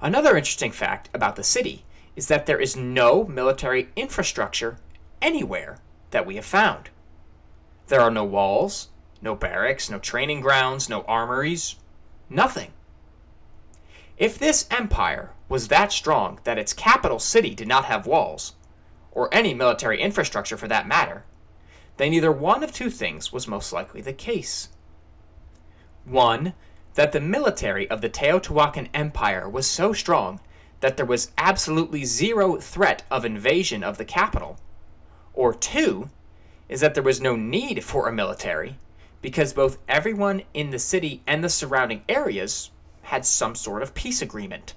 Another 0.00 0.36
interesting 0.36 0.72
fact 0.72 1.08
about 1.14 1.36
the 1.36 1.44
city 1.44 1.84
is 2.16 2.28
that 2.28 2.46
there 2.46 2.60
is 2.60 2.76
no 2.76 3.24
military 3.24 3.88
infrastructure 3.96 4.78
anywhere 5.22 5.78
that 6.10 6.26
we 6.26 6.36
have 6.36 6.44
found. 6.44 6.90
There 7.88 8.00
are 8.00 8.10
no 8.10 8.24
walls, 8.24 8.88
no 9.22 9.34
barracks, 9.34 9.90
no 9.90 9.98
training 9.98 10.40
grounds, 10.40 10.88
no 10.88 11.02
armories, 11.02 11.76
nothing. 12.28 12.72
If 14.16 14.38
this 14.38 14.66
empire 14.70 15.30
was 15.48 15.68
that 15.68 15.92
strong 15.92 16.38
that 16.44 16.58
its 16.58 16.72
capital 16.72 17.18
city 17.18 17.54
did 17.54 17.68
not 17.68 17.86
have 17.86 18.06
walls, 18.06 18.54
or 19.10 19.32
any 19.32 19.54
military 19.54 20.00
infrastructure 20.00 20.56
for 20.56 20.68
that 20.68 20.86
matter, 20.86 21.24
then 21.96 22.12
either 22.12 22.32
one 22.32 22.62
of 22.62 22.72
two 22.72 22.90
things 22.90 23.32
was 23.32 23.48
most 23.48 23.72
likely 23.72 24.00
the 24.00 24.12
case. 24.12 24.68
One, 26.04 26.54
that 26.94 27.12
the 27.12 27.20
military 27.20 27.88
of 27.90 28.00
the 28.00 28.10
Teotihuacan 28.10 28.88
Empire 28.94 29.48
was 29.48 29.66
so 29.66 29.92
strong 29.92 30.40
that 30.80 30.96
there 30.96 31.06
was 31.06 31.32
absolutely 31.38 32.04
zero 32.04 32.56
threat 32.56 33.04
of 33.10 33.24
invasion 33.24 33.82
of 33.82 33.98
the 33.98 34.04
capital. 34.04 34.58
Or 35.32 35.54
two, 35.54 36.10
is 36.68 36.80
that 36.80 36.94
there 36.94 37.02
was 37.02 37.20
no 37.20 37.36
need 37.36 37.84
for 37.84 38.08
a 38.08 38.12
military 38.12 38.76
because 39.22 39.52
both 39.52 39.78
everyone 39.88 40.42
in 40.52 40.70
the 40.70 40.78
city 40.78 41.22
and 41.26 41.42
the 41.42 41.48
surrounding 41.48 42.02
areas 42.08 42.70
had 43.02 43.24
some 43.24 43.54
sort 43.54 43.82
of 43.82 43.94
peace 43.94 44.20
agreement. 44.20 44.74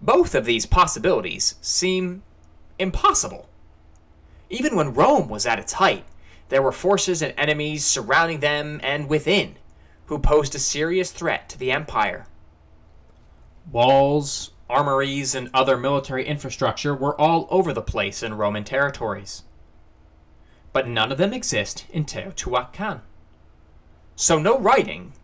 Both 0.00 0.34
of 0.34 0.44
these 0.44 0.66
possibilities 0.66 1.56
seem 1.60 2.22
impossible. 2.78 3.48
Even 4.48 4.76
when 4.76 4.94
Rome 4.94 5.28
was 5.28 5.46
at 5.46 5.58
its 5.58 5.74
height, 5.74 6.04
there 6.48 6.62
were 6.62 6.72
forces 6.72 7.22
and 7.22 7.34
enemies 7.36 7.84
surrounding 7.84 8.40
them 8.40 8.80
and 8.82 9.08
within 9.08 9.56
who 10.06 10.18
posed 10.18 10.54
a 10.54 10.58
serious 10.58 11.10
threat 11.10 11.48
to 11.48 11.58
the 11.58 11.72
empire. 11.72 12.26
Walls, 13.70 14.52
armories, 14.70 15.34
and 15.34 15.50
other 15.52 15.76
military 15.76 16.24
infrastructure 16.26 16.94
were 16.94 17.20
all 17.20 17.48
over 17.50 17.72
the 17.72 17.82
place 17.82 18.22
in 18.22 18.34
Roman 18.34 18.62
territories 18.62 19.42
but 20.76 20.86
none 20.86 21.10
of 21.10 21.16
them 21.16 21.32
exist 21.32 21.86
in 21.88 22.04
Teotihuacan. 22.04 23.00
So 24.14 24.38
no 24.38 24.58
writing, 24.58 25.14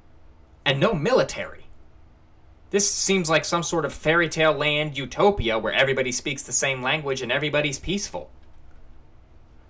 and 0.64 0.80
no 0.80 0.94
military. 0.94 1.66
This 2.70 2.90
seems 2.90 3.28
like 3.28 3.44
some 3.44 3.62
sort 3.62 3.84
of 3.84 3.92
fairy 3.92 4.30
tale 4.30 4.54
land 4.54 4.96
utopia 4.96 5.58
where 5.58 5.74
everybody 5.74 6.10
speaks 6.10 6.42
the 6.42 6.52
same 6.52 6.80
language 6.82 7.20
and 7.20 7.30
everybody's 7.30 7.78
peaceful. 7.78 8.30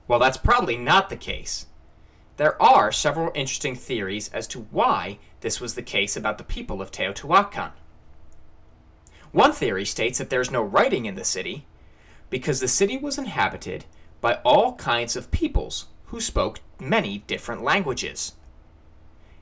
Well, 0.08 0.18
that's 0.18 0.36
probably 0.36 0.76
not 0.76 1.10
the 1.10 1.16
case. 1.16 1.66
There 2.36 2.60
are 2.60 2.90
several 2.90 3.30
interesting 3.34 3.76
theories 3.76 4.28
as 4.32 4.46
to 4.48 4.66
why 4.70 5.18
this 5.40 5.60
was 5.60 5.74
the 5.74 5.82
case 5.82 6.16
about 6.16 6.38
the 6.38 6.44
people 6.44 6.80
of 6.80 6.90
Teotihuacan. 6.90 7.72
One 9.32 9.52
theory 9.52 9.84
states 9.84 10.18
that 10.18 10.30
there's 10.30 10.50
no 10.50 10.62
writing 10.62 11.06
in 11.06 11.14
the 11.14 11.24
city 11.24 11.66
because 12.30 12.60
the 12.60 12.68
city 12.68 12.96
was 12.96 13.18
inhabited 13.18 13.84
by 14.20 14.34
all 14.44 14.74
kinds 14.76 15.16
of 15.16 15.30
peoples 15.30 15.86
who 16.06 16.20
spoke 16.20 16.60
many 16.80 17.18
different 17.26 17.62
languages. 17.62 18.32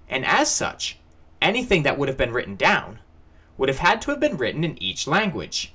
And 0.09 0.25
as 0.25 0.51
such, 0.51 0.99
anything 1.41 1.83
that 1.85 1.99
would 1.99 2.09
have 2.09 2.19
been 2.19 2.33
written 2.33 2.57
down 2.57 2.99
would 3.57 3.69
have 3.69 3.79
had 3.79 4.01
to 4.03 4.11
have 4.11 4.21
been 4.21 4.37
written 4.37 4.65
in 4.65 4.83
each 4.83 5.07
language. 5.07 5.73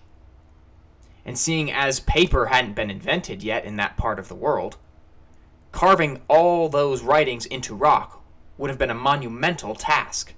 And 1.26 1.38
seeing 1.38 1.72
as 1.72 2.00
paper 2.00 2.48
hadn't 2.48 2.76
been 2.76 2.92
invented 2.92 3.42
yet 3.42 3.66
in 3.66 3.78
that 3.78 3.98
part 3.98 4.20
of 4.20 4.28
the 4.28 4.36
world, 4.36 4.78
carving 5.72 6.22
all 6.28 6.70
those 6.70 7.02
writings 7.02 7.46
into 7.46 7.76
rock 7.76 8.24
would 8.58 8.70
have 8.70 8.80
been 8.80 8.92
a 8.92 8.96
monumental 8.96 9.76
task. 9.76 10.34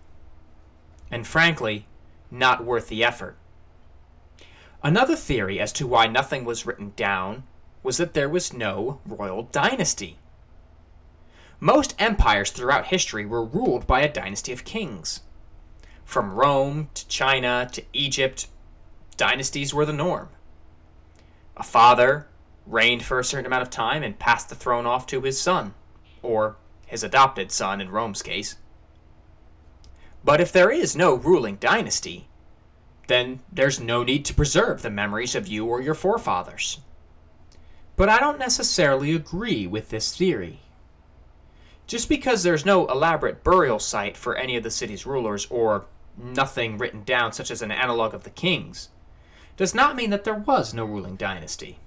And 1.12 1.28
frankly, 1.28 1.86
not 2.32 2.66
worth 2.66 2.88
the 2.88 3.04
effort. 3.04 3.38
Another 4.84 5.16
theory 5.16 5.60
as 5.60 5.74
to 5.74 5.88
why 5.88 6.08
nothing 6.08 6.46
was 6.46 6.66
written 6.66 6.94
down 6.96 7.44
was 7.84 7.98
that 7.98 8.14
there 8.14 8.30
was 8.30 8.54
no 8.54 9.00
royal 9.06 9.44
dynasty. 9.44 10.18
Most 11.60 11.96
empires 11.98 12.52
throughout 12.52 12.88
history 12.88 13.26
were 13.26 13.44
ruled 13.44 13.88
by 13.88 14.02
a 14.02 14.12
dynasty 14.12 14.54
of 14.54 14.66
kings. 14.66 15.22
From 16.06 16.36
Rome 16.36 16.90
to 16.94 17.08
China 17.08 17.68
to 17.74 17.84
Egypt, 17.94 18.48
dynasties 19.18 19.74
were 19.74 19.86
the 19.86 19.94
norm. 19.94 20.30
A 21.58 21.64
father 21.64 22.28
reigned 22.68 23.04
for 23.04 23.20
a 23.20 23.24
certain 23.24 23.48
amount 23.48 23.64
of 23.64 23.70
time 23.70 24.04
and 24.04 24.20
passed 24.20 24.50
the 24.50 24.56
throne 24.56 24.86
off 24.86 25.08
to 25.08 25.22
his 25.22 25.42
son, 25.42 25.74
or 26.22 26.58
his 26.86 27.04
adopted 27.04 27.52
son 27.52 27.82
in 27.82 27.90
Rome's 27.90 28.22
case. 28.22 28.56
But 30.24 30.40
if 30.40 30.52
there 30.52 30.70
is 30.70 30.96
no 30.96 31.16
ruling 31.16 31.56
dynasty, 31.56 32.28
then 33.08 33.40
there's 33.52 33.80
no 33.80 34.04
need 34.04 34.24
to 34.26 34.34
preserve 34.34 34.82
the 34.82 34.90
memories 34.90 35.34
of 35.34 35.48
you 35.48 35.66
or 35.66 35.82
your 35.82 35.94
forefathers. 35.96 36.80
But 37.96 38.10
I 38.10 38.20
don't 38.20 38.38
necessarily 38.38 39.16
agree 39.16 39.66
with 39.66 39.90
this 39.90 40.16
theory. 40.16 40.60
Just 41.88 42.10
because 42.10 42.44
there's 42.44 42.66
no 42.66 42.86
elaborate 42.88 43.44
burial 43.44 43.80
site 43.80 44.16
for 44.16 44.36
any 44.36 44.56
of 44.58 44.64
the 44.64 44.70
city's 44.70 45.06
rulers 45.06 45.48
or 45.50 45.86
nothing 46.18 46.78
written 46.78 47.04
down 47.04 47.32
such 47.32 47.50
as 47.50 47.62
an 47.62 47.72
analog 47.72 48.14
of 48.14 48.24
the 48.24 48.30
kings, 48.30 48.90
does 49.58 49.76
not 49.76 49.96
mean 49.96 50.12
that 50.12 50.24
there 50.24 50.34
was 50.34 50.74
no 50.74 50.86
ruling 50.86 51.16
dynasty. 51.16 51.80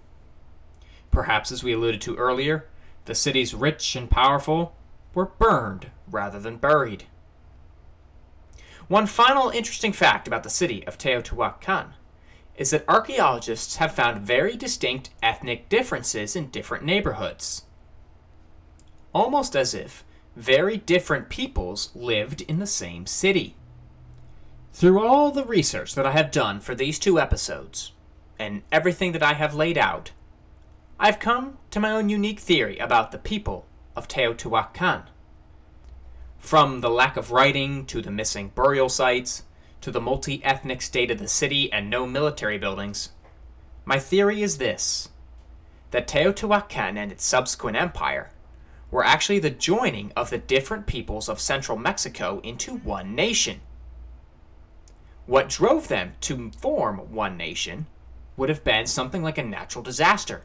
Perhaps, 1.10 1.50
as 1.50 1.64
we 1.64 1.72
alluded 1.72 2.00
to 2.02 2.16
earlier, 2.16 2.66
the 3.06 3.14
cities 3.14 3.54
rich 3.54 3.96
and 3.96 4.10
powerful 4.10 4.74
were 5.14 5.26
burned 5.26 5.90
rather 6.08 6.38
than 6.38 6.56
buried. 6.56 7.04
One 8.88 9.06
final 9.06 9.50
interesting 9.50 9.92
fact 9.92 10.26
about 10.26 10.42
the 10.42 10.50
city 10.50 10.84
of 10.86 10.98
Teotihuacan 10.98 11.92
is 12.56 12.70
that 12.70 12.84
archaeologists 12.88 13.76
have 13.76 13.94
found 13.94 14.20
very 14.20 14.56
distinct 14.56 15.10
ethnic 15.22 15.68
differences 15.68 16.36
in 16.36 16.50
different 16.50 16.84
neighborhoods. 16.84 17.64
Almost 19.14 19.56
as 19.56 19.74
if 19.74 20.04
very 20.36 20.76
different 20.76 21.28
peoples 21.28 21.90
lived 21.94 22.42
in 22.42 22.58
the 22.58 22.66
same 22.66 23.06
city. 23.06 23.56
Through 24.72 25.04
all 25.04 25.30
the 25.30 25.44
research 25.44 25.94
that 25.94 26.06
I 26.06 26.12
have 26.12 26.30
done 26.30 26.60
for 26.60 26.74
these 26.74 26.98
two 26.98 27.20
episodes, 27.20 27.92
and 28.38 28.62
everything 28.70 29.12
that 29.12 29.22
I 29.22 29.34
have 29.34 29.54
laid 29.54 29.76
out, 29.76 30.12
I've 30.98 31.18
come 31.18 31.58
to 31.70 31.80
my 31.80 31.90
own 31.90 32.08
unique 32.08 32.40
theory 32.40 32.78
about 32.78 33.10
the 33.10 33.18
people 33.18 33.66
of 33.96 34.08
Teotihuacan. 34.08 35.04
From 36.38 36.80
the 36.80 36.88
lack 36.88 37.16
of 37.16 37.30
writing 37.30 37.84
to 37.86 38.00
the 38.00 38.10
missing 38.10 38.52
burial 38.54 38.88
sites 38.88 39.42
to 39.80 39.90
the 39.90 40.00
multi 40.00 40.42
ethnic 40.44 40.82
state 40.82 41.10
of 41.10 41.18
the 41.18 41.28
city 41.28 41.70
and 41.72 41.90
no 41.90 42.06
military 42.06 42.56
buildings, 42.56 43.10
my 43.84 43.98
theory 43.98 44.40
is 44.40 44.58
this 44.58 45.08
that 45.90 46.06
Teotihuacan 46.06 46.96
and 46.96 47.10
its 47.10 47.24
subsequent 47.24 47.76
empire 47.76 48.30
were 48.90 49.04
actually 49.04 49.40
the 49.40 49.50
joining 49.50 50.12
of 50.16 50.30
the 50.30 50.38
different 50.38 50.86
peoples 50.86 51.28
of 51.28 51.40
central 51.40 51.76
Mexico 51.76 52.40
into 52.44 52.76
one 52.76 53.14
nation. 53.14 53.60
What 55.30 55.48
drove 55.48 55.86
them 55.86 56.14
to 56.22 56.50
form 56.58 56.98
one 57.12 57.36
nation 57.36 57.86
would 58.36 58.48
have 58.48 58.64
been 58.64 58.88
something 58.88 59.22
like 59.22 59.38
a 59.38 59.44
natural 59.44 59.84
disaster, 59.84 60.42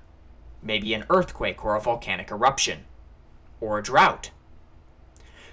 maybe 0.62 0.94
an 0.94 1.06
earthquake 1.10 1.66
or 1.66 1.76
a 1.76 1.82
volcanic 1.82 2.30
eruption, 2.30 2.84
or 3.60 3.80
a 3.80 3.82
drought. 3.82 4.30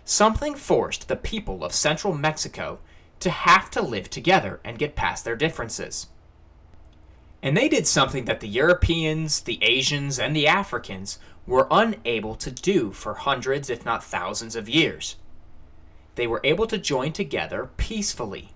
Something 0.05 0.55
forced 0.55 1.09
the 1.09 1.17
people 1.17 1.65
of 1.65 1.73
central 1.73 2.13
Mexico 2.13 2.81
to 3.21 3.31
have 3.31 3.71
to 3.71 3.81
live 3.81 4.11
together 4.11 4.61
and 4.65 4.79
get 4.79 4.97
past 4.97 5.25
their 5.25 5.35
differences. 5.35 6.09
And 7.43 7.57
they 7.57 7.71
did 7.71 7.87
something 7.87 8.27
that 8.27 8.41
the 8.41 8.49
Europeans, 8.49 9.41
the 9.41 9.65
Asians, 9.65 10.19
and 10.19 10.37
the 10.37 10.47
Africans 10.47 11.19
were 11.47 11.69
unable 11.71 12.35
to 12.35 12.51
do 12.51 12.93
for 12.93 13.15
hundreds, 13.15 13.71
if 13.71 13.83
not 13.83 14.05
thousands, 14.05 14.55
of 14.55 14.69
years. 14.69 15.17
They 16.17 16.27
were 16.27 16.43
able 16.45 16.67
to 16.67 16.77
join 16.77 17.13
together 17.13 17.71
peacefully. 17.79 18.52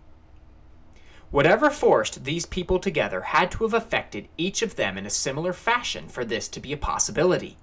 Whatever 1.31 1.71
forced 1.71 2.25
these 2.25 2.47
people 2.47 2.79
together 2.79 3.23
had 3.23 3.51
to 3.53 3.65
have 3.65 3.75
affected 3.75 4.29
each 4.37 4.63
of 4.63 4.77
them 4.77 4.97
in 4.97 5.07
a 5.07 5.11
similar 5.11 5.53
fashion 5.53 6.09
for 6.09 6.25
this 6.25 6.49
to 6.49 6.61
be 6.61 6.73
a 6.73 6.77
possibility. 6.77 7.57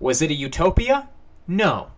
Was 0.00 0.22
it 0.22 0.30
a 0.30 0.34
utopia? 0.34 1.08
No. 1.46 1.90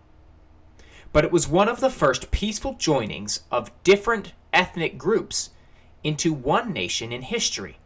But 1.13 1.25
it 1.25 1.31
was 1.31 1.47
one 1.47 1.69
of 1.69 1.79
the 1.79 1.89
first 1.89 2.31
peaceful 2.31 2.75
joinings 2.75 3.41
of 3.51 3.71
different 3.83 4.33
ethnic 4.53 4.97
groups 4.97 5.51
into 6.03 6.33
one 6.33 6.73
nation 6.73 7.11
in 7.11 7.21
history. 7.21 7.77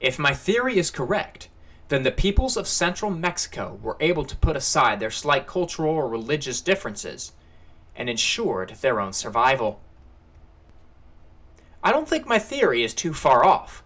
If 0.00 0.18
my 0.18 0.34
theory 0.34 0.78
is 0.78 0.90
correct, 0.90 1.48
then 1.88 2.02
the 2.02 2.10
peoples 2.10 2.56
of 2.56 2.68
central 2.68 3.10
Mexico 3.10 3.78
were 3.82 3.96
able 4.00 4.24
to 4.24 4.36
put 4.36 4.56
aside 4.56 5.00
their 5.00 5.10
slight 5.10 5.46
cultural 5.46 5.94
or 5.94 6.08
religious 6.08 6.60
differences 6.60 7.32
and 7.94 8.10
ensured 8.10 8.70
their 8.80 9.00
own 9.00 9.12
survival. 9.12 9.80
I 11.82 11.92
don't 11.92 12.08
think 12.08 12.26
my 12.26 12.38
theory 12.38 12.82
is 12.82 12.94
too 12.94 13.14
far 13.14 13.44
off. 13.44 13.82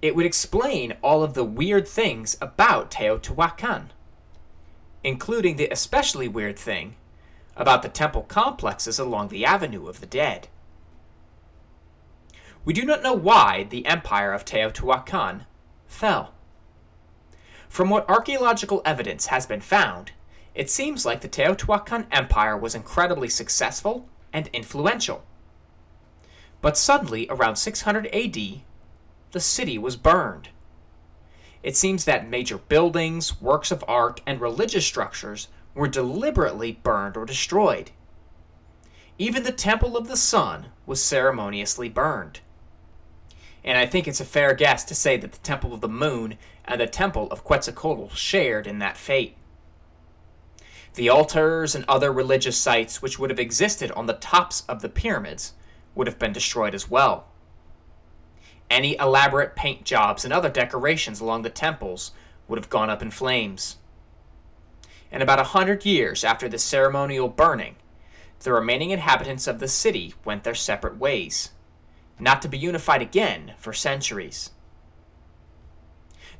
It 0.00 0.14
would 0.14 0.26
explain 0.26 0.96
all 1.02 1.22
of 1.22 1.34
the 1.34 1.44
weird 1.44 1.86
things 1.88 2.36
about 2.40 2.90
Teotihuacan, 2.90 3.88
including 5.02 5.56
the 5.56 5.68
especially 5.68 6.28
weird 6.28 6.58
thing 6.58 6.96
about 7.56 7.82
the 7.82 7.88
temple 7.88 8.22
complexes 8.22 8.98
along 8.98 9.28
the 9.28 9.44
Avenue 9.44 9.88
of 9.88 10.00
the 10.00 10.06
Dead. 10.06 10.48
We 12.64 12.72
do 12.72 12.84
not 12.84 13.02
know 13.02 13.14
why 13.14 13.64
the 13.64 13.86
empire 13.86 14.32
of 14.32 14.44
Teotihuacan 14.44 15.46
fell. 15.86 16.34
From 17.68 17.90
what 17.90 18.08
archaeological 18.08 18.82
evidence 18.84 19.26
has 19.26 19.46
been 19.46 19.60
found, 19.60 20.12
it 20.54 20.70
seems 20.70 21.04
like 21.04 21.20
the 21.20 21.28
Teotihuacan 21.28 22.06
Empire 22.10 22.56
was 22.56 22.74
incredibly 22.74 23.28
successful 23.28 24.08
and 24.32 24.48
influential. 24.52 25.24
But 26.60 26.76
suddenly, 26.76 27.26
around 27.30 27.56
600 27.56 28.06
AD, 28.06 28.36
the 29.32 29.40
city 29.40 29.78
was 29.78 29.96
burned. 29.96 30.48
It 31.62 31.76
seems 31.76 32.04
that 32.04 32.28
major 32.28 32.58
buildings, 32.58 33.40
works 33.40 33.70
of 33.70 33.84
art, 33.86 34.20
and 34.26 34.40
religious 34.40 34.86
structures 34.86 35.48
were 35.74 35.88
deliberately 35.88 36.72
burned 36.72 37.16
or 37.16 37.24
destroyed. 37.24 37.90
Even 39.18 39.42
the 39.42 39.52
Temple 39.52 39.96
of 39.96 40.08
the 40.08 40.16
Sun 40.16 40.66
was 40.86 41.02
ceremoniously 41.02 41.88
burned 41.88 42.40
and 43.68 43.76
I 43.76 43.84
think 43.84 44.08
it's 44.08 44.20
a 44.20 44.24
fair 44.24 44.54
guess 44.54 44.82
to 44.84 44.94
say 44.94 45.18
that 45.18 45.32
the 45.32 45.38
Temple 45.38 45.74
of 45.74 45.82
the 45.82 45.88
Moon 45.88 46.38
and 46.64 46.80
the 46.80 46.86
Temple 46.86 47.28
of 47.30 47.44
Quetzalcoatl 47.44 48.08
shared 48.14 48.66
in 48.66 48.78
that 48.78 48.96
fate. 48.96 49.36
The 50.94 51.10
altars 51.10 51.74
and 51.74 51.84
other 51.86 52.10
religious 52.10 52.56
sites 52.56 53.02
which 53.02 53.18
would 53.18 53.28
have 53.28 53.38
existed 53.38 53.92
on 53.92 54.06
the 54.06 54.14
tops 54.14 54.64
of 54.68 54.80
the 54.80 54.88
pyramids 54.88 55.52
would 55.98 56.06
have 56.06 56.18
been 56.18 56.32
destroyed 56.32 56.74
as 56.74 56.88
well. 56.88 57.26
Any 58.70 58.96
elaborate 58.96 59.54
paint 59.54 59.84
jobs 59.84 60.24
and 60.24 60.32
other 60.32 60.48
decorations 60.48 61.20
along 61.20 61.42
the 61.42 61.50
temples 61.50 62.12
would 62.46 62.58
have 62.58 62.70
gone 62.70 62.88
up 62.88 63.02
in 63.02 63.10
flames. 63.10 63.76
And 65.12 65.22
about 65.22 65.38
a 65.38 65.52
hundred 65.52 65.84
years 65.84 66.24
after 66.24 66.48
the 66.48 66.58
ceremonial 66.58 67.28
burning, 67.28 67.76
the 68.40 68.52
remaining 68.54 68.90
inhabitants 68.90 69.46
of 69.46 69.58
the 69.58 69.68
city 69.68 70.14
went 70.24 70.44
their 70.44 70.54
separate 70.54 70.96
ways 70.96 71.50
not 72.20 72.42
to 72.42 72.48
be 72.48 72.58
unified 72.58 73.02
again 73.02 73.54
for 73.58 73.72
centuries. 73.72 74.50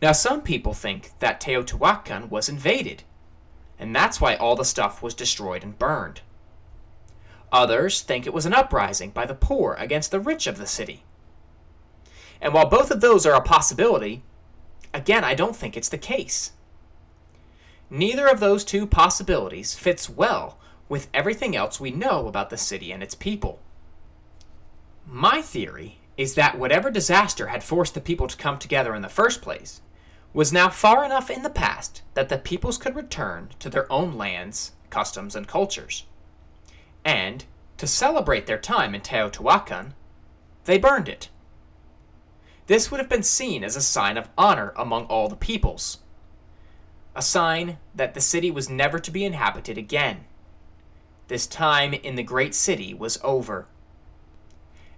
Now, 0.00 0.12
some 0.12 0.42
people 0.42 0.74
think 0.74 1.10
that 1.18 1.40
Teotihuacan 1.40 2.30
was 2.30 2.48
invaded, 2.48 3.02
and 3.78 3.94
that's 3.94 4.20
why 4.20 4.34
all 4.34 4.56
the 4.56 4.64
stuff 4.64 5.02
was 5.02 5.14
destroyed 5.14 5.62
and 5.62 5.78
burned. 5.78 6.20
Others 7.52 8.02
think 8.02 8.26
it 8.26 8.34
was 8.34 8.46
an 8.46 8.54
uprising 8.54 9.10
by 9.10 9.24
the 9.26 9.34
poor 9.34 9.74
against 9.78 10.10
the 10.10 10.20
rich 10.20 10.46
of 10.46 10.58
the 10.58 10.66
city. 10.66 11.04
And 12.40 12.52
while 12.52 12.68
both 12.68 12.90
of 12.90 13.00
those 13.00 13.26
are 13.26 13.34
a 13.34 13.40
possibility, 13.40 14.22
again, 14.92 15.24
I 15.24 15.34
don't 15.34 15.56
think 15.56 15.76
it's 15.76 15.88
the 15.88 15.98
case. 15.98 16.52
Neither 17.90 18.26
of 18.26 18.40
those 18.40 18.64
two 18.64 18.86
possibilities 18.86 19.74
fits 19.74 20.10
well 20.10 20.58
with 20.88 21.08
everything 21.14 21.56
else 21.56 21.80
we 21.80 21.90
know 21.90 22.28
about 22.28 22.50
the 22.50 22.56
city 22.56 22.92
and 22.92 23.02
its 23.02 23.14
people. 23.14 23.60
My 25.06 25.40
theory 25.40 25.98
is 26.18 26.34
that 26.34 26.58
whatever 26.58 26.90
disaster 26.90 27.46
had 27.46 27.62
forced 27.62 27.94
the 27.94 28.00
people 28.00 28.26
to 28.26 28.36
come 28.36 28.58
together 28.58 28.94
in 28.94 29.02
the 29.02 29.08
first 29.08 29.40
place 29.40 29.80
was 30.34 30.52
now 30.52 30.68
far 30.68 31.04
enough 31.04 31.30
in 31.30 31.42
the 31.42 31.50
past 31.50 32.02
that 32.14 32.28
the 32.28 32.36
peoples 32.36 32.76
could 32.76 32.94
return 32.94 33.48
to 33.58 33.70
their 33.70 33.90
own 33.90 34.16
lands, 34.18 34.72
customs, 34.90 35.34
and 35.34 35.48
cultures. 35.48 36.04
And, 37.08 37.46
to 37.78 37.86
celebrate 37.86 38.46
their 38.46 38.58
time 38.58 38.94
in 38.94 39.00
Teotihuacan, 39.00 39.92
they 40.66 40.76
burned 40.76 41.08
it. 41.08 41.30
This 42.66 42.90
would 42.90 43.00
have 43.00 43.08
been 43.08 43.22
seen 43.22 43.64
as 43.64 43.76
a 43.76 43.80
sign 43.80 44.18
of 44.18 44.28
honor 44.36 44.74
among 44.76 45.06
all 45.06 45.28
the 45.28 45.34
peoples, 45.34 46.00
a 47.16 47.22
sign 47.22 47.78
that 47.94 48.12
the 48.12 48.20
city 48.20 48.50
was 48.50 48.68
never 48.68 48.98
to 48.98 49.10
be 49.10 49.24
inhabited 49.24 49.78
again. 49.78 50.26
This 51.28 51.46
time 51.46 51.94
in 51.94 52.16
the 52.16 52.22
great 52.22 52.54
city 52.54 52.92
was 52.92 53.18
over 53.24 53.68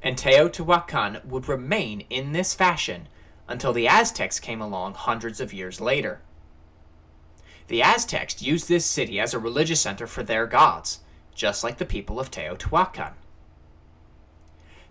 and 0.03 0.17
Teotihuacan 0.17 1.25
would 1.25 1.49
remain 1.49 2.05
in 2.11 2.33
this 2.33 2.55
fashion 2.55 3.09
until 3.49 3.73
the 3.73 3.87
Aztecs 3.87 4.41
came 4.41 4.61
along 4.61 4.95
hundreds 4.95 5.41
of 5.41 5.53
years 5.53 5.81
later. 5.81 6.23
The 7.69 7.83
Aztecs 7.83 8.43
used 8.43 8.69
this 8.69 8.87
city 8.87 9.21
as 9.21 9.35
a 9.35 9.39
religious 9.39 9.81
center 9.81 10.07
for 10.07 10.23
their 10.23 10.47
gods, 10.47 11.01
just 11.41 11.65
like 11.65 11.79
the 11.79 11.87
people 11.87 12.21
of 12.21 12.31
Teotihuacan. 12.31 13.13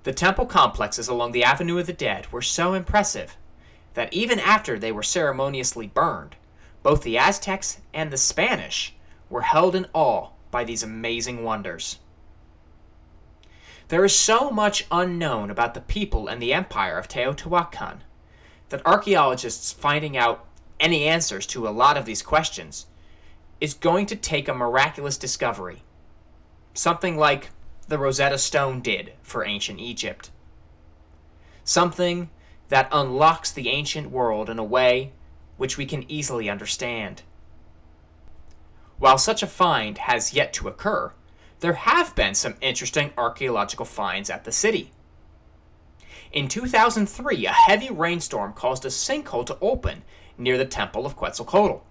The 0.01 0.11
temple 0.11 0.47
complexes 0.47 1.07
along 1.07 1.31
the 1.31 1.43
Avenue 1.43 1.77
of 1.77 1.85
the 1.85 1.93
Dead 1.93 2.31
were 2.31 2.41
so 2.41 2.73
impressive 2.73 3.37
that 3.93 4.11
even 4.11 4.39
after 4.39 4.79
they 4.79 4.91
were 4.91 5.03
ceremoniously 5.03 5.85
burned, 5.85 6.37
both 6.81 7.03
the 7.03 7.19
Aztecs 7.19 7.81
and 7.93 8.09
the 8.09 8.17
Spanish 8.17 8.95
were 9.29 9.43
held 9.43 9.75
in 9.75 9.85
awe 9.93 10.29
by 10.49 10.63
these 10.63 10.81
amazing 10.81 11.43
wonders. 11.43 11.99
There 13.89 14.03
is 14.03 14.15
so 14.15 14.49
much 14.49 14.87
unknown 14.89 15.51
about 15.51 15.75
the 15.75 15.81
people 15.81 16.27
and 16.27 16.41
the 16.41 16.53
empire 16.53 16.97
of 16.97 17.07
Teotihuacan 17.07 17.99
that 18.69 18.85
archaeologists 18.87 19.71
finding 19.71 20.17
out 20.17 20.47
any 20.79 21.03
answers 21.03 21.45
to 21.45 21.67
a 21.67 21.69
lot 21.69 21.95
of 21.95 22.05
these 22.05 22.23
questions 22.23 22.87
is 23.61 23.75
going 23.75 24.07
to 24.07 24.15
take 24.15 24.47
a 24.47 24.53
miraculous 24.55 25.15
discovery. 25.15 25.83
Something 26.79 27.17
like 27.17 27.49
the 27.89 27.97
Rosetta 27.97 28.37
Stone 28.37 28.79
did 28.79 29.11
for 29.21 29.43
ancient 29.43 29.81
Egypt. 29.81 30.31
Something 31.65 32.29
that 32.69 32.87
unlocks 32.89 33.51
the 33.51 33.67
ancient 33.67 34.11
world 34.11 34.49
in 34.49 34.57
a 34.57 34.63
way 34.63 35.11
which 35.57 35.77
we 35.77 35.85
can 35.85 36.09
easily 36.09 36.49
understand. 36.49 37.23
While 38.97 39.17
such 39.17 39.43
a 39.43 39.47
find 39.47 39.97
has 39.97 40.33
yet 40.33 40.53
to 40.53 40.69
occur, 40.69 41.11
there 41.59 41.73
have 41.73 42.15
been 42.15 42.33
some 42.33 42.55
interesting 42.61 43.11
archaeological 43.17 43.85
finds 43.85 44.29
at 44.29 44.45
the 44.45 44.53
city. 44.53 44.93
In 46.31 46.47
2003, 46.47 47.45
a 47.45 47.51
heavy 47.51 47.89
rainstorm 47.89 48.53
caused 48.53 48.85
a 48.85 48.87
sinkhole 48.87 49.45
to 49.47 49.57
open 49.59 50.03
near 50.37 50.57
the 50.57 50.63
Temple 50.63 51.05
of 51.05 51.17
Quetzalcoatl. 51.17 51.83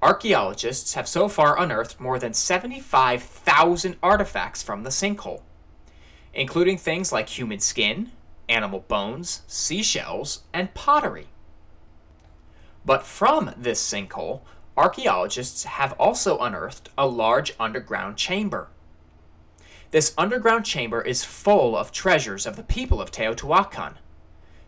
Archaeologists 0.00 0.94
have 0.94 1.08
so 1.08 1.28
far 1.28 1.58
unearthed 1.58 1.98
more 1.98 2.20
than 2.20 2.32
75,000 2.32 3.96
artifacts 4.00 4.62
from 4.62 4.84
the 4.84 4.90
sinkhole, 4.90 5.42
including 6.32 6.78
things 6.78 7.10
like 7.10 7.28
human 7.28 7.58
skin, 7.58 8.12
animal 8.48 8.80
bones, 8.86 9.42
seashells, 9.48 10.42
and 10.52 10.72
pottery. 10.74 11.26
But 12.84 13.02
from 13.02 13.52
this 13.56 13.82
sinkhole, 13.82 14.42
archaeologists 14.76 15.64
have 15.64 15.92
also 15.94 16.38
unearthed 16.38 16.90
a 16.96 17.06
large 17.06 17.52
underground 17.58 18.16
chamber. 18.16 18.68
This 19.90 20.14
underground 20.16 20.64
chamber 20.64 21.02
is 21.02 21.24
full 21.24 21.76
of 21.76 21.90
treasures 21.90 22.46
of 22.46 22.54
the 22.54 22.62
people 22.62 23.00
of 23.00 23.10
Teotihuacan. 23.10 23.94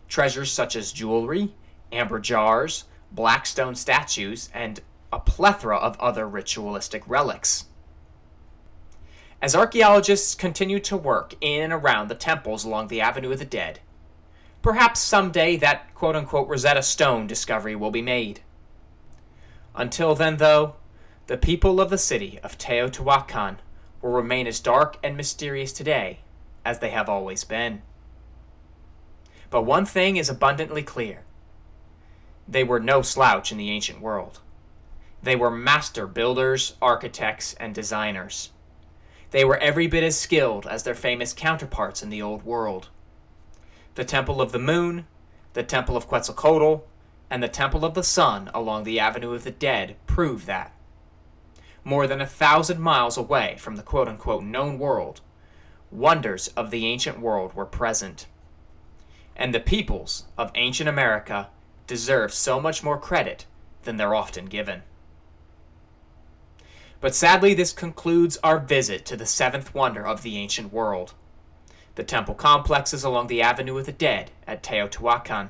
Treasures 0.09 0.51
such 0.51 0.75
as 0.75 0.91
jewelry, 0.91 1.53
amber 1.91 2.19
jars, 2.19 2.83
black 3.11 3.45
stone 3.45 3.75
statues, 3.75 4.49
and 4.53 4.81
a 5.11 5.19
plethora 5.19 5.77
of 5.77 5.99
other 5.99 6.27
ritualistic 6.27 7.03
relics. 7.07 7.65
As 9.41 9.55
archaeologists 9.55 10.35
continue 10.35 10.79
to 10.81 10.95
work 10.95 11.33
in 11.41 11.63
and 11.63 11.73
around 11.73 12.07
the 12.07 12.15
temples 12.15 12.63
along 12.63 12.87
the 12.87 13.01
Avenue 13.01 13.31
of 13.31 13.39
the 13.39 13.45
Dead, 13.45 13.79
perhaps 14.61 14.99
someday 14.99 15.55
that 15.57 15.93
quote 15.95 16.15
unquote 16.15 16.47
Rosetta 16.47 16.83
Stone 16.83 17.27
discovery 17.27 17.75
will 17.75 17.91
be 17.91 18.01
made. 18.01 18.41
Until 19.75 20.13
then, 20.15 20.37
though, 20.37 20.75
the 21.27 21.37
people 21.37 21.81
of 21.81 21.89
the 21.89 21.97
city 21.97 22.39
of 22.43 22.57
Teotihuacan 22.57 23.57
will 24.01 24.11
remain 24.11 24.47
as 24.47 24.59
dark 24.59 24.97
and 25.03 25.17
mysterious 25.17 25.71
today 25.71 26.19
as 26.63 26.79
they 26.79 26.89
have 26.89 27.09
always 27.09 27.43
been. 27.43 27.81
But 29.49 29.63
one 29.63 29.85
thing 29.85 30.17
is 30.17 30.29
abundantly 30.29 30.83
clear 30.83 31.23
they 32.47 32.63
were 32.63 32.79
no 32.79 33.01
slouch 33.01 33.51
in 33.51 33.57
the 33.57 33.71
ancient 33.71 34.01
world. 34.01 34.39
They 35.23 35.35
were 35.35 35.51
master 35.51 36.07
builders, 36.07 36.75
architects, 36.81 37.53
and 37.59 37.75
designers. 37.75 38.49
They 39.29 39.45
were 39.45 39.57
every 39.57 39.87
bit 39.87 40.03
as 40.03 40.19
skilled 40.19 40.65
as 40.65 40.83
their 40.83 40.95
famous 40.95 41.31
counterparts 41.31 42.01
in 42.01 42.09
the 42.09 42.21
old 42.21 42.43
world. 42.43 42.89
The 43.95 44.03
Temple 44.03 44.41
of 44.41 44.51
the 44.51 44.59
Moon, 44.59 45.05
the 45.53 45.63
Temple 45.63 45.95
of 45.95 46.07
Quetzalcoatl, 46.07 46.87
and 47.29 47.41
the 47.41 47.47
Temple 47.47 47.85
of 47.85 47.93
the 47.93 48.03
Sun 48.03 48.49
along 48.53 48.83
the 48.83 48.99
Avenue 48.99 49.33
of 49.33 49.43
the 49.43 49.51
Dead 49.51 49.95
prove 50.07 50.45
that. 50.47 50.73
More 51.83 52.07
than 52.07 52.19
a 52.19 52.27
thousand 52.27 52.81
miles 52.81 53.17
away 53.17 53.55
from 53.57 53.75
the 53.75 53.83
quote 53.83 54.07
unquote 54.07 54.43
known 54.43 54.79
world, 54.79 55.21
wonders 55.91 56.49
of 56.49 56.71
the 56.71 56.85
ancient 56.87 57.19
world 57.19 57.53
were 57.53 57.65
present. 57.65 58.27
And 59.35 59.53
the 59.53 59.59
peoples 59.59 60.25
of 60.37 60.51
ancient 60.55 60.89
America 60.89 61.49
deserve 61.87 62.33
so 62.33 62.59
much 62.59 62.83
more 62.83 62.99
credit 62.99 63.45
than 63.83 63.97
they're 63.97 64.15
often 64.15 64.45
given. 64.45 64.83
But 67.01 67.15
sadly, 67.15 67.55
this 67.55 67.73
concludes 67.73 68.37
our 68.43 68.59
visit 68.59 69.05
to 69.07 69.17
the 69.17 69.25
seventh 69.25 69.73
wonder 69.73 70.05
of 70.07 70.21
the 70.21 70.37
ancient 70.37 70.71
world 70.71 71.15
the 71.95 72.03
temple 72.03 72.35
complexes 72.35 73.03
along 73.03 73.27
the 73.27 73.41
Avenue 73.41 73.77
of 73.77 73.85
the 73.85 73.91
Dead 73.91 74.31
at 74.47 74.63
Teotihuacan. 74.63 75.49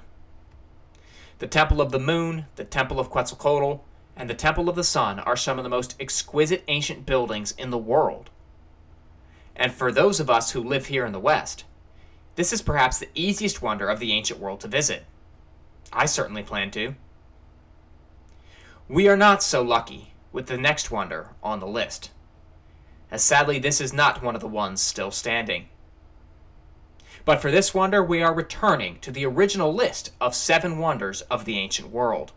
The 1.37 1.47
Temple 1.47 1.81
of 1.81 1.91
the 1.91 1.99
Moon, 1.99 2.45
the 2.55 2.63
Temple 2.63 2.99
of 2.99 3.11
Quetzalcoatl, 3.11 3.83
and 4.15 4.27
the 4.27 4.33
Temple 4.33 4.67
of 4.67 4.75
the 4.75 4.83
Sun 4.83 5.19
are 5.19 5.35
some 5.35 5.59
of 5.59 5.63
the 5.63 5.69
most 5.69 5.95
exquisite 5.99 6.63
ancient 6.67 7.05
buildings 7.05 7.51
in 7.59 7.69
the 7.69 7.77
world. 7.77 8.31
And 9.55 9.71
for 9.71 9.91
those 9.91 10.19
of 10.19 10.31
us 10.31 10.51
who 10.51 10.63
live 10.63 10.87
here 10.87 11.05
in 11.05 11.11
the 11.11 11.19
West, 11.19 11.63
this 12.35 12.51
is 12.51 12.63
perhaps 12.63 12.97
the 12.97 13.09
easiest 13.13 13.61
wonder 13.61 13.87
of 13.87 13.99
the 13.99 14.13
ancient 14.13 14.39
world 14.39 14.61
to 14.61 14.67
visit. 14.67 15.05
I 15.93 16.07
certainly 16.07 16.41
plan 16.41 16.71
to. 16.71 16.95
We 18.87 19.07
are 19.07 19.17
not 19.17 19.43
so 19.43 19.61
lucky 19.61 20.10
with 20.31 20.47
the 20.47 20.57
next 20.57 20.91
wonder 20.91 21.29
on 21.43 21.59
the 21.59 21.67
list, 21.67 22.11
as 23.09 23.21
sadly 23.23 23.59
this 23.59 23.81
is 23.81 23.93
not 23.93 24.23
one 24.23 24.35
of 24.35 24.41
the 24.41 24.47
ones 24.47 24.81
still 24.81 25.11
standing. 25.11 25.67
But 27.25 27.41
for 27.41 27.51
this 27.51 27.73
wonder, 27.73 28.03
we 28.03 28.23
are 28.23 28.33
returning 28.33 28.99
to 29.01 29.11
the 29.11 29.25
original 29.25 29.73
list 29.73 30.11
of 30.19 30.33
seven 30.33 30.79
wonders 30.79 31.21
of 31.23 31.45
the 31.45 31.57
ancient 31.57 31.89
world, 31.89 32.31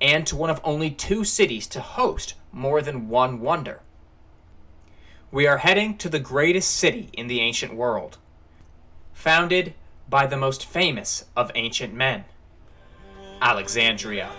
and 0.00 0.26
to 0.26 0.36
one 0.36 0.50
of 0.50 0.60
only 0.64 0.90
two 0.90 1.24
cities 1.24 1.66
to 1.68 1.80
host 1.80 2.34
more 2.52 2.82
than 2.82 3.08
one 3.08 3.40
wonder. 3.40 3.80
We 5.30 5.46
are 5.46 5.58
heading 5.58 5.96
to 5.98 6.08
the 6.08 6.18
greatest 6.18 6.76
city 6.76 7.10
in 7.12 7.28
the 7.28 7.40
ancient 7.40 7.74
world, 7.74 8.18
founded 9.12 9.74
by 10.08 10.26
the 10.26 10.36
most 10.36 10.66
famous 10.66 11.26
of 11.36 11.52
ancient 11.54 11.94
men, 11.94 12.24
Alexandria. 13.40 14.30